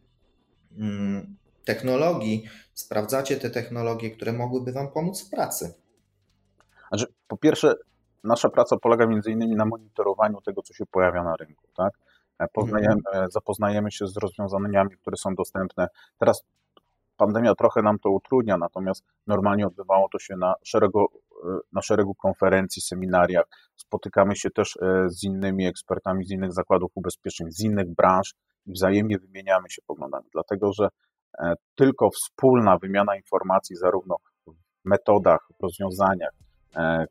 mm, 0.79 1.37
technologii, 1.65 2.45
sprawdzacie 2.75 3.37
te 3.37 3.51
technologie, 3.51 4.11
które 4.11 4.33
mogłyby 4.33 4.73
Wam 4.73 4.89
pomóc 4.89 5.27
w 5.27 5.31
pracy? 5.31 5.75
Znaczy, 6.95 7.13
po 7.29 7.37
pierwsze, 7.37 7.75
nasza 8.25 8.49
praca 8.49 8.77
polega 8.77 9.07
między 9.07 9.31
innymi 9.31 9.57
na 9.57 9.65
monitorowaniu 9.65 10.41
tego, 10.41 10.63
co 10.63 10.75
się 10.75 10.87
pojawia 10.87 11.25
na 11.25 11.37
rynku. 11.37 11.67
Tak? 11.77 11.93
E, 12.39 12.47
poznajemy, 12.53 13.01
mhm. 13.07 13.31
zapoznajemy 13.31 13.93
się 13.93 14.07
z 14.07 14.17
rozwiązaniami, 14.17 14.91
które 14.97 15.17
są 15.17 15.35
dostępne. 15.35 15.89
Teraz 16.19 16.45
pandemia 17.17 17.55
trochę 17.55 17.83
nam 17.83 17.99
to 17.99 18.11
utrudnia, 18.11 18.57
natomiast 18.57 19.05
normalnie 19.27 19.67
odbywało 19.67 20.09
to 20.13 20.19
się 20.19 20.37
na 20.37 20.55
szeregu, 20.65 21.07
e, 21.45 21.59
na 21.73 21.83
szeregu 21.83 22.15
konferencji, 22.15 22.83
seminariach. 22.83 23.45
Spotykamy 23.77 24.37
się 24.37 24.51
też 24.51 24.77
e, 24.77 25.09
z 25.09 25.25
innymi 25.25 25.67
ekspertami 25.67 26.25
z 26.25 26.31
innych 26.31 26.53
zakładów 26.53 26.91
ubezpieczeń, 26.95 27.51
z 27.51 27.61
innych 27.61 27.95
branż 27.95 28.35
i 28.67 28.73
wzajemnie 28.73 29.19
wymieniamy 29.19 29.71
się 29.71 29.83
poglądami, 29.87 30.27
dlatego 30.33 30.73
że 30.73 30.89
tylko 31.75 32.11
wspólna 32.11 32.79
wymiana 32.79 33.17
informacji, 33.17 33.77
zarówno 33.77 34.17
w 34.47 34.53
metodach, 34.85 35.49
w 35.59 35.63
rozwiązaniach, 35.63 36.31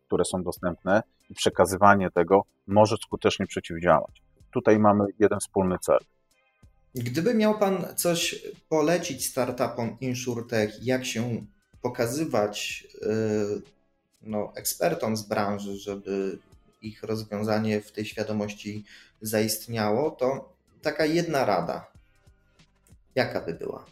które 0.07 0.25
są 0.25 0.43
dostępne 0.43 1.03
i 1.29 1.33
przekazywanie 1.33 2.11
tego 2.11 2.43
może 2.67 2.97
skutecznie 2.97 3.47
przeciwdziałać 3.47 4.23
tutaj 4.53 4.79
mamy 4.79 5.05
jeden 5.19 5.39
wspólny 5.39 5.79
cel. 5.79 5.99
Gdyby 6.95 7.33
miał 7.33 7.59
Pan 7.59 7.85
coś 7.95 8.45
polecić 8.69 9.27
startupom 9.27 9.97
InsurTech, 10.01 10.83
jak 10.83 11.05
się 11.05 11.45
pokazywać 11.81 12.87
y, 12.95 13.61
no, 14.21 14.53
ekspertom 14.55 15.17
z 15.17 15.23
branży, 15.23 15.77
żeby 15.77 16.37
ich 16.81 17.03
rozwiązanie 17.03 17.81
w 17.81 17.91
tej 17.91 18.05
świadomości 18.05 18.85
zaistniało, 19.21 20.11
to 20.11 20.53
taka 20.81 21.05
jedna 21.05 21.45
rada. 21.45 21.91
Jaka 23.15 23.41
by 23.41 23.53
była? 23.53 23.85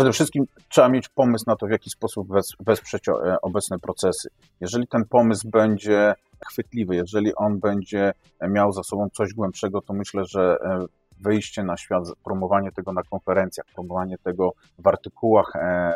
Przede 0.00 0.12
wszystkim 0.12 0.46
trzeba 0.68 0.88
mieć 0.88 1.08
pomysł 1.08 1.44
na 1.46 1.56
to, 1.56 1.66
w 1.66 1.70
jaki 1.70 1.90
sposób 1.90 2.28
wesprzeć 2.60 3.08
e, 3.08 3.12
obecne 3.42 3.78
procesy. 3.78 4.28
Jeżeli 4.60 4.86
ten 4.86 5.04
pomysł 5.04 5.48
będzie 5.50 6.14
chwytliwy. 6.46 6.96
Jeżeli 6.96 7.34
on 7.34 7.58
będzie 7.58 8.12
miał 8.48 8.72
za 8.72 8.82
sobą 8.82 9.08
coś 9.12 9.34
głębszego, 9.34 9.80
to 9.80 9.92
myślę, 9.92 10.24
że 10.24 10.56
e, 10.64 10.86
wyjście 11.20 11.62
na 11.62 11.76
świat, 11.76 12.04
promowanie 12.24 12.72
tego 12.72 12.92
na 12.92 13.02
konferencjach, 13.02 13.66
promowanie 13.74 14.18
tego 14.18 14.52
w 14.78 14.86
artykułach 14.86 15.56
e, 15.56 15.92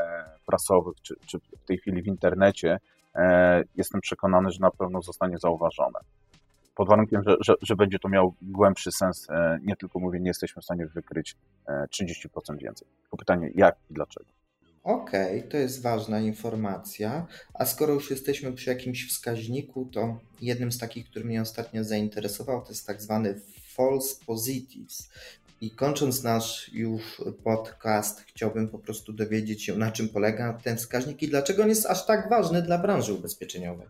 prasowych, 0.46 0.94
czy, 1.02 1.14
czy 1.26 1.38
w 1.38 1.66
tej 1.66 1.78
chwili 1.78 2.02
w 2.02 2.06
internecie, 2.06 2.78
jestem 3.76 4.00
przekonany, 4.00 4.50
że 4.50 4.60
na 4.60 4.70
pewno 4.70 5.02
zostanie 5.02 5.38
zauważone. 5.38 5.98
Pod 6.74 6.88
warunkiem, 6.88 7.22
że, 7.26 7.36
że, 7.40 7.54
że 7.62 7.76
będzie 7.76 7.98
to 7.98 8.08
miał 8.08 8.34
głębszy 8.42 8.92
sens, 8.92 9.26
nie 9.62 9.76
tylko 9.76 9.98
mówię, 9.98 10.20
nie 10.20 10.28
jesteśmy 10.28 10.62
w 10.62 10.64
stanie 10.64 10.86
wykryć 10.86 11.36
30% 11.68 12.58
więcej. 12.58 12.88
Tylko 13.02 13.16
pytanie, 13.16 13.50
jak 13.54 13.76
i 13.90 13.94
dlaczego. 13.94 14.26
Okej, 14.84 15.38
okay, 15.38 15.50
to 15.50 15.56
jest 15.56 15.82
ważna 15.82 16.20
informacja. 16.20 17.26
A 17.54 17.64
skoro 17.64 17.94
już 17.94 18.10
jesteśmy 18.10 18.52
przy 18.52 18.70
jakimś 18.70 19.08
wskaźniku, 19.08 19.88
to 19.92 20.18
jednym 20.40 20.72
z 20.72 20.78
takich, 20.78 21.06
który 21.10 21.24
mnie 21.24 21.42
ostatnio 21.42 21.84
zainteresował, 21.84 22.62
to 22.62 22.68
jest 22.68 22.86
tak 22.86 23.02
zwany 23.02 23.40
false 23.74 24.24
positives. 24.26 25.10
I 25.60 25.70
kończąc 25.70 26.22
nasz 26.22 26.70
już 26.72 27.22
podcast, 27.44 28.20
chciałbym 28.20 28.68
po 28.68 28.78
prostu 28.78 29.12
dowiedzieć 29.12 29.64
się, 29.64 29.76
na 29.76 29.92
czym 29.92 30.08
polega 30.08 30.58
ten 30.64 30.76
wskaźnik 30.76 31.22
i 31.22 31.28
dlaczego 31.28 31.62
on 31.62 31.68
jest 31.68 31.86
aż 31.86 32.06
tak 32.06 32.30
ważny 32.30 32.62
dla 32.62 32.78
branży 32.78 33.12
ubezpieczeniowej. 33.12 33.86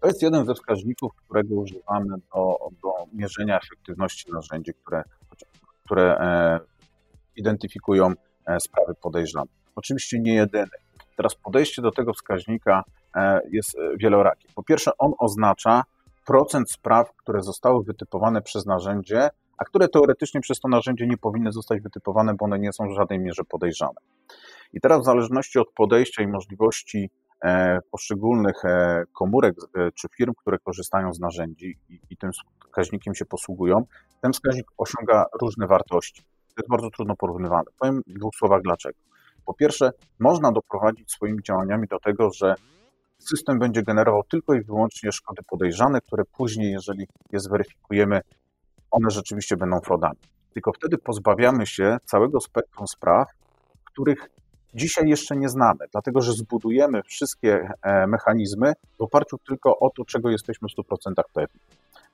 To 0.00 0.06
jest 0.06 0.22
jeden 0.22 0.46
ze 0.46 0.54
wskaźników, 0.54 1.12
którego 1.14 1.54
używamy 1.54 2.14
do, 2.34 2.58
do 2.82 2.92
mierzenia 3.12 3.58
efektywności 3.58 4.32
narzędzi, 4.32 4.72
które, 4.74 5.02
które 5.84 6.18
e, 6.18 6.60
identyfikują 7.36 8.14
E, 8.48 8.60
sprawy 8.60 8.94
podejrzane. 9.02 9.50
Oczywiście 9.76 10.20
nie 10.20 10.34
jedyny. 10.34 10.70
Teraz 11.16 11.34
podejście 11.34 11.82
do 11.82 11.90
tego 11.90 12.12
wskaźnika 12.12 12.84
e, 13.16 13.40
jest 13.50 13.78
e, 13.78 13.96
wielorakie. 13.96 14.48
Po 14.54 14.62
pierwsze, 14.62 14.90
on 14.98 15.12
oznacza 15.18 15.82
procent 16.26 16.70
spraw, 16.70 17.16
które 17.16 17.42
zostały 17.42 17.84
wytypowane 17.84 18.42
przez 18.42 18.66
narzędzie, 18.66 19.28
a 19.58 19.64
które 19.64 19.88
teoretycznie 19.88 20.40
przez 20.40 20.60
to 20.60 20.68
narzędzie 20.68 21.06
nie 21.06 21.16
powinny 21.16 21.52
zostać 21.52 21.80
wytypowane, 21.80 22.34
bo 22.34 22.44
one 22.44 22.58
nie 22.58 22.72
są 22.72 22.88
w 22.88 22.96
żadnej 22.96 23.18
mierze 23.18 23.44
podejrzane. 23.44 24.00
I 24.72 24.80
teraz 24.80 25.00
w 25.00 25.04
zależności 25.04 25.58
od 25.58 25.72
podejścia 25.72 26.22
i 26.22 26.26
możliwości 26.26 27.10
poszczególnych 27.90 28.62
komórek 29.12 29.56
czy 29.94 30.08
firm, 30.16 30.32
które 30.34 30.58
korzystają 30.58 31.14
z 31.14 31.20
narzędzi 31.20 31.78
i, 31.88 32.00
i 32.10 32.16
tym 32.16 32.30
wskaźnikiem 32.64 33.14
się 33.14 33.24
posługują, 33.24 33.84
ten 34.20 34.32
wskaźnik 34.32 34.66
osiąga 34.78 35.24
różne 35.40 35.66
wartości 35.66 36.22
to 36.58 36.62
jest 36.62 36.70
bardzo 36.70 36.90
trudno 36.90 37.16
porównywane. 37.16 37.64
Powiem 37.78 38.02
w 38.06 38.18
dwóch 38.18 38.34
słowach 38.34 38.62
dlaczego. 38.62 38.98
Po 39.46 39.54
pierwsze, 39.54 39.90
można 40.18 40.52
doprowadzić 40.52 41.12
swoimi 41.12 41.42
działaniami 41.42 41.86
do 41.88 41.98
tego, 41.98 42.30
że 42.30 42.54
system 43.18 43.58
będzie 43.58 43.82
generował 43.82 44.22
tylko 44.22 44.54
i 44.54 44.62
wyłącznie 44.62 45.12
szkody 45.12 45.42
podejrzane, 45.50 46.00
które 46.00 46.24
później, 46.24 46.72
jeżeli 46.72 47.06
je 47.32 47.40
zweryfikujemy, 47.40 48.20
one 48.90 49.10
rzeczywiście 49.10 49.56
będą 49.56 49.80
fraudami. 49.80 50.18
Tylko 50.54 50.72
wtedy 50.72 50.98
pozbawiamy 50.98 51.66
się 51.66 51.96
całego 52.04 52.40
spektrum 52.40 52.86
spraw, 52.86 53.28
których 53.84 54.30
dzisiaj 54.74 55.08
jeszcze 55.08 55.36
nie 55.36 55.48
znamy, 55.48 55.84
dlatego 55.92 56.20
że 56.20 56.32
zbudujemy 56.32 57.02
wszystkie 57.02 57.70
e, 57.82 58.06
mechanizmy 58.06 58.72
w 58.98 59.02
oparciu 59.02 59.38
tylko 59.48 59.78
o 59.78 59.90
to, 59.90 60.04
czego 60.04 60.30
jesteśmy 60.30 60.68
w 60.68 60.92
100% 60.92 61.12
pewni. 61.34 61.60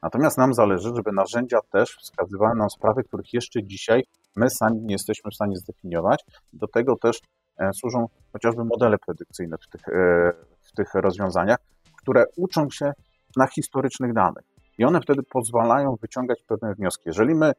Natomiast 0.03 0.39
nam 0.39 0.55
zależy, 0.55 0.93
żeby 0.97 1.13
narzędzia 1.13 1.59
też 1.73 1.97
wskazywały 1.97 2.57
nam 2.57 2.71
sprawy, 2.71 3.05
których 3.05 3.33
jeszcze 3.33 3.63
dzisiaj 3.63 4.05
my 4.37 4.51
sami 4.51 4.81
nie 4.83 4.95
jesteśmy 4.95 5.31
w 5.31 5.35
stanie 5.35 5.57
zdefiniować. 5.57 6.25
Do 6.53 6.69
tego 6.69 6.97
też 6.97 7.21
e, 7.59 7.71
służą 7.75 8.07
chociażby 8.33 8.65
modele 8.65 8.99
predykcyjne 8.99 9.57
w 9.59 9.69
tych, 9.69 9.89
e, 9.89 10.33
w 10.63 10.73
tych 10.77 10.95
rozwiązaniach, 10.95 11.59
które 12.03 12.25
uczą 12.37 12.71
się 12.71 12.93
na 13.37 13.47
historycznych 13.47 14.13
danych. 14.13 14.45
I 14.79 14.85
one 14.85 15.01
wtedy 15.01 15.23
pozwalają 15.23 15.97
wyciągać 16.03 16.43
pewne 16.49 16.75
wnioski. 16.75 17.03
Jeżeli 17.07 17.35
my 17.35 17.53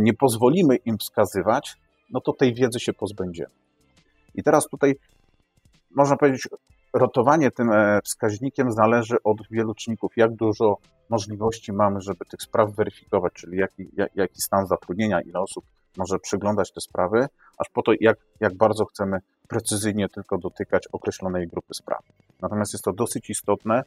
nie 0.00 0.14
pozwolimy 0.14 0.76
im 0.76 0.98
wskazywać, 0.98 1.76
no 2.10 2.20
to 2.20 2.32
tej 2.32 2.54
wiedzy 2.54 2.80
się 2.80 2.92
pozbędziemy. 2.92 3.63
I 4.34 4.42
teraz 4.42 4.66
tutaj 4.68 4.94
można 5.94 6.16
powiedzieć, 6.16 6.48
rotowanie 6.92 7.50
tym 7.50 7.70
wskaźnikiem 8.04 8.72
zależy 8.72 9.16
od 9.24 9.38
wielu 9.50 9.74
czynników. 9.74 10.16
Jak 10.16 10.32
dużo 10.32 10.76
możliwości 11.10 11.72
mamy, 11.72 12.00
żeby 12.00 12.24
tych 12.24 12.42
spraw 12.42 12.74
weryfikować, 12.74 13.32
czyli 13.32 13.58
jaki, 13.58 13.88
jaki 14.14 14.40
stan 14.40 14.66
zatrudnienia, 14.66 15.20
ile 15.20 15.40
osób 15.40 15.64
może 15.96 16.18
przeglądać 16.18 16.72
te 16.72 16.80
sprawy, 16.80 17.26
aż 17.58 17.68
po 17.68 17.82
to, 17.82 17.92
jak, 18.00 18.18
jak 18.40 18.54
bardzo 18.54 18.84
chcemy 18.84 19.18
precyzyjnie 19.48 20.08
tylko 20.08 20.38
dotykać 20.38 20.86
określonej 20.92 21.48
grupy 21.48 21.74
spraw. 21.74 22.04
Natomiast 22.40 22.72
jest 22.72 22.84
to 22.84 22.92
dosyć 22.92 23.30
istotne, 23.30 23.82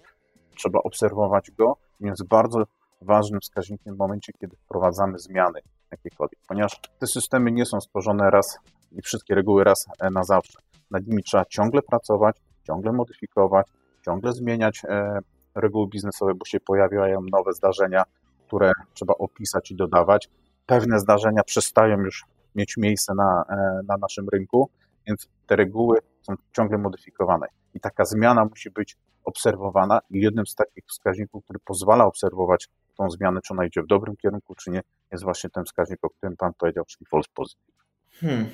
trzeba 0.56 0.80
obserwować 0.80 1.52
go, 1.52 1.78
więc 2.00 2.24
bardzo 2.24 2.64
ważnym 3.02 3.40
wskaźnikiem 3.40 3.96
w 3.96 3.98
momencie, 3.98 4.34
kiedy 4.42 4.56
wprowadzamy 4.56 5.20
zmiany 5.20 5.60
jakiekolwiek, 5.92 6.40
ponieważ 6.48 6.80
te 7.00 7.08
systemy 7.08 7.52
nie 7.52 7.66
są 7.66 7.82
stworzone 7.82 8.30
raz 8.30 8.60
i 8.92 9.02
wszystkie 9.02 9.36
reguły 9.36 9.64
raz 9.64 9.86
e, 10.00 10.10
na 10.10 10.24
zawsze. 10.24 10.60
Nad 10.92 11.08
nimi 11.08 11.24
trzeba 11.24 11.46
ciągle 11.46 11.82
pracować, 11.82 12.36
ciągle 12.68 12.92
modyfikować, 12.92 13.68
ciągle 14.06 14.34
zmieniać 14.34 14.82
e, 14.86 15.20
reguły 15.56 15.88
biznesowe, 15.88 16.34
bo 16.36 16.46
się 16.46 16.60
pojawiają 16.60 17.22
nowe 17.32 17.54
zdarzenia, 17.54 18.04
które 18.48 18.72
trzeba 18.94 19.14
opisać 19.14 19.72
i 19.72 19.76
dodawać. 19.76 20.30
Pewne 20.66 21.00
zdarzenia 21.00 21.44
przestają 21.44 21.98
już 21.98 22.26
mieć 22.56 22.78
miejsce 22.78 23.14
na, 23.16 23.46
e, 23.50 23.80
na 23.88 23.98
naszym 23.98 24.30
rynku, 24.30 24.70
więc 25.08 25.28
te 25.48 25.56
reguły 25.56 25.98
są 26.22 26.36
ciągle 26.56 26.78
modyfikowane. 26.78 27.48
I 27.74 27.80
taka 27.80 28.06
zmiana 28.06 28.46
musi 28.46 28.72
być 28.72 28.98
obserwowana 29.24 30.00
i 30.10 30.20
jednym 30.22 30.48
z 30.48 30.56
takich 30.56 30.86
wskaźników, 30.88 31.44
który 31.44 31.60
pozwala 31.60 32.06
obserwować 32.06 32.70
tą 32.98 33.10
zmianę, 33.10 33.42
czy 33.42 33.54
ona 33.54 33.66
idzie 33.66 33.82
w 33.82 33.88
dobrym 33.88 34.16
kierunku, 34.18 34.56
czy 34.56 34.72
nie, 34.72 34.82
jest 35.12 35.24
właśnie 35.24 35.50
ten 35.50 35.66
wskaźnik, 35.66 36.04
o 36.06 36.10
którym 36.10 36.38
Pan 36.38 36.54
powiedział, 36.54 36.86
czyli 36.86 37.06
false 37.06 37.30
positive. 37.34 37.76
Hmm. 38.12 38.46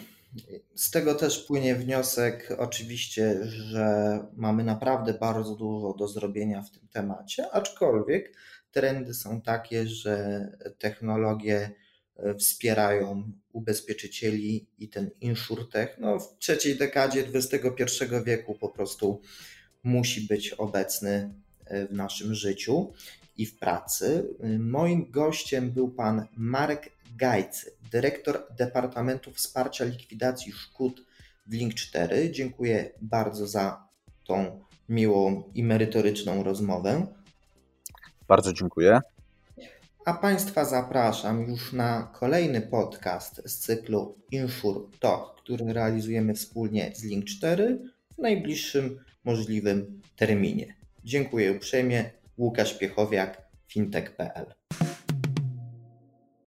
Z 0.76 0.92
tego 0.92 1.16
też 1.16 1.40
płynie 1.44 1.76
wniosek, 1.76 2.56
oczywiście, 2.58 3.46
że 3.46 4.20
mamy 4.36 4.64
naprawdę 4.64 5.14
bardzo 5.14 5.56
dużo 5.56 5.94
do 5.94 6.08
zrobienia 6.08 6.62
w 6.62 6.72
tym 6.72 6.88
temacie, 6.88 7.52
aczkolwiek 7.52 8.34
trendy 8.72 9.14
są 9.14 9.42
takie, 9.42 9.88
że 9.88 10.48
technologie 10.78 11.72
e, 12.16 12.36
wspierają 12.36 13.32
ubezpieczycieli 13.52 14.68
i 14.78 14.90
ten 14.90 15.10
insurtech 15.22 15.96
no, 16.00 16.20
w 16.20 16.38
trzeciej 16.38 16.78
dekadzie 16.78 17.28
XXI 17.34 17.86
wieku 18.26 18.56
po 18.56 18.70
prostu 18.70 19.22
musi 19.84 20.22
być 20.22 20.54
obecny 20.54 21.34
e, 21.66 21.88
w 21.88 21.94
naszym 21.94 22.36
życiu. 22.36 22.94
i 23.38 23.46
w 23.46 23.60
pracy. 23.60 24.36
Moim 24.60 25.12
gościem 25.12 25.72
był 25.72 25.90
pan 25.90 26.28
Marek 26.38 26.92
Gajcy, 27.16 27.72
dyrektor 27.92 28.48
Departamentu 28.58 29.32
Wsparcia 29.32 29.86
Likwidacji 29.86 30.52
Szkód 30.52 31.02
w 31.46 31.54
Link 31.54 31.74
4. 31.74 32.32
Dziękuję 32.32 32.92
bardzo 33.02 33.48
za 33.48 33.88
tą 34.24 34.60
miłą 34.90 35.44
i 35.56 35.64
merytoryczną 35.64 36.44
rozmowę. 36.44 37.08
Bardzo 38.28 38.54
dziękuję. 38.54 39.02
A 40.06 40.14
Państwa 40.14 40.66
zapraszam 40.66 41.42
już 41.42 41.74
na 41.74 42.12
kolejny 42.14 42.62
podcast 42.62 43.42
z 43.46 43.58
cyklu 43.58 44.18
Insure 44.32 44.80
Talk, 45.00 45.36
który 45.36 45.74
realizujemy 45.74 46.34
wspólnie 46.34 46.92
z 46.96 47.04
Link 47.04 47.26
4 47.26 47.80
w 48.18 48.22
najbliższym 48.22 49.00
możliwym 49.24 50.02
terminie. 50.16 50.76
Dziękuję 51.04 51.52
uprzejmie. 51.52 52.10
Łukasz 52.38 52.78
Piechowiak, 52.78 53.42
fintech.pl. 53.68 54.46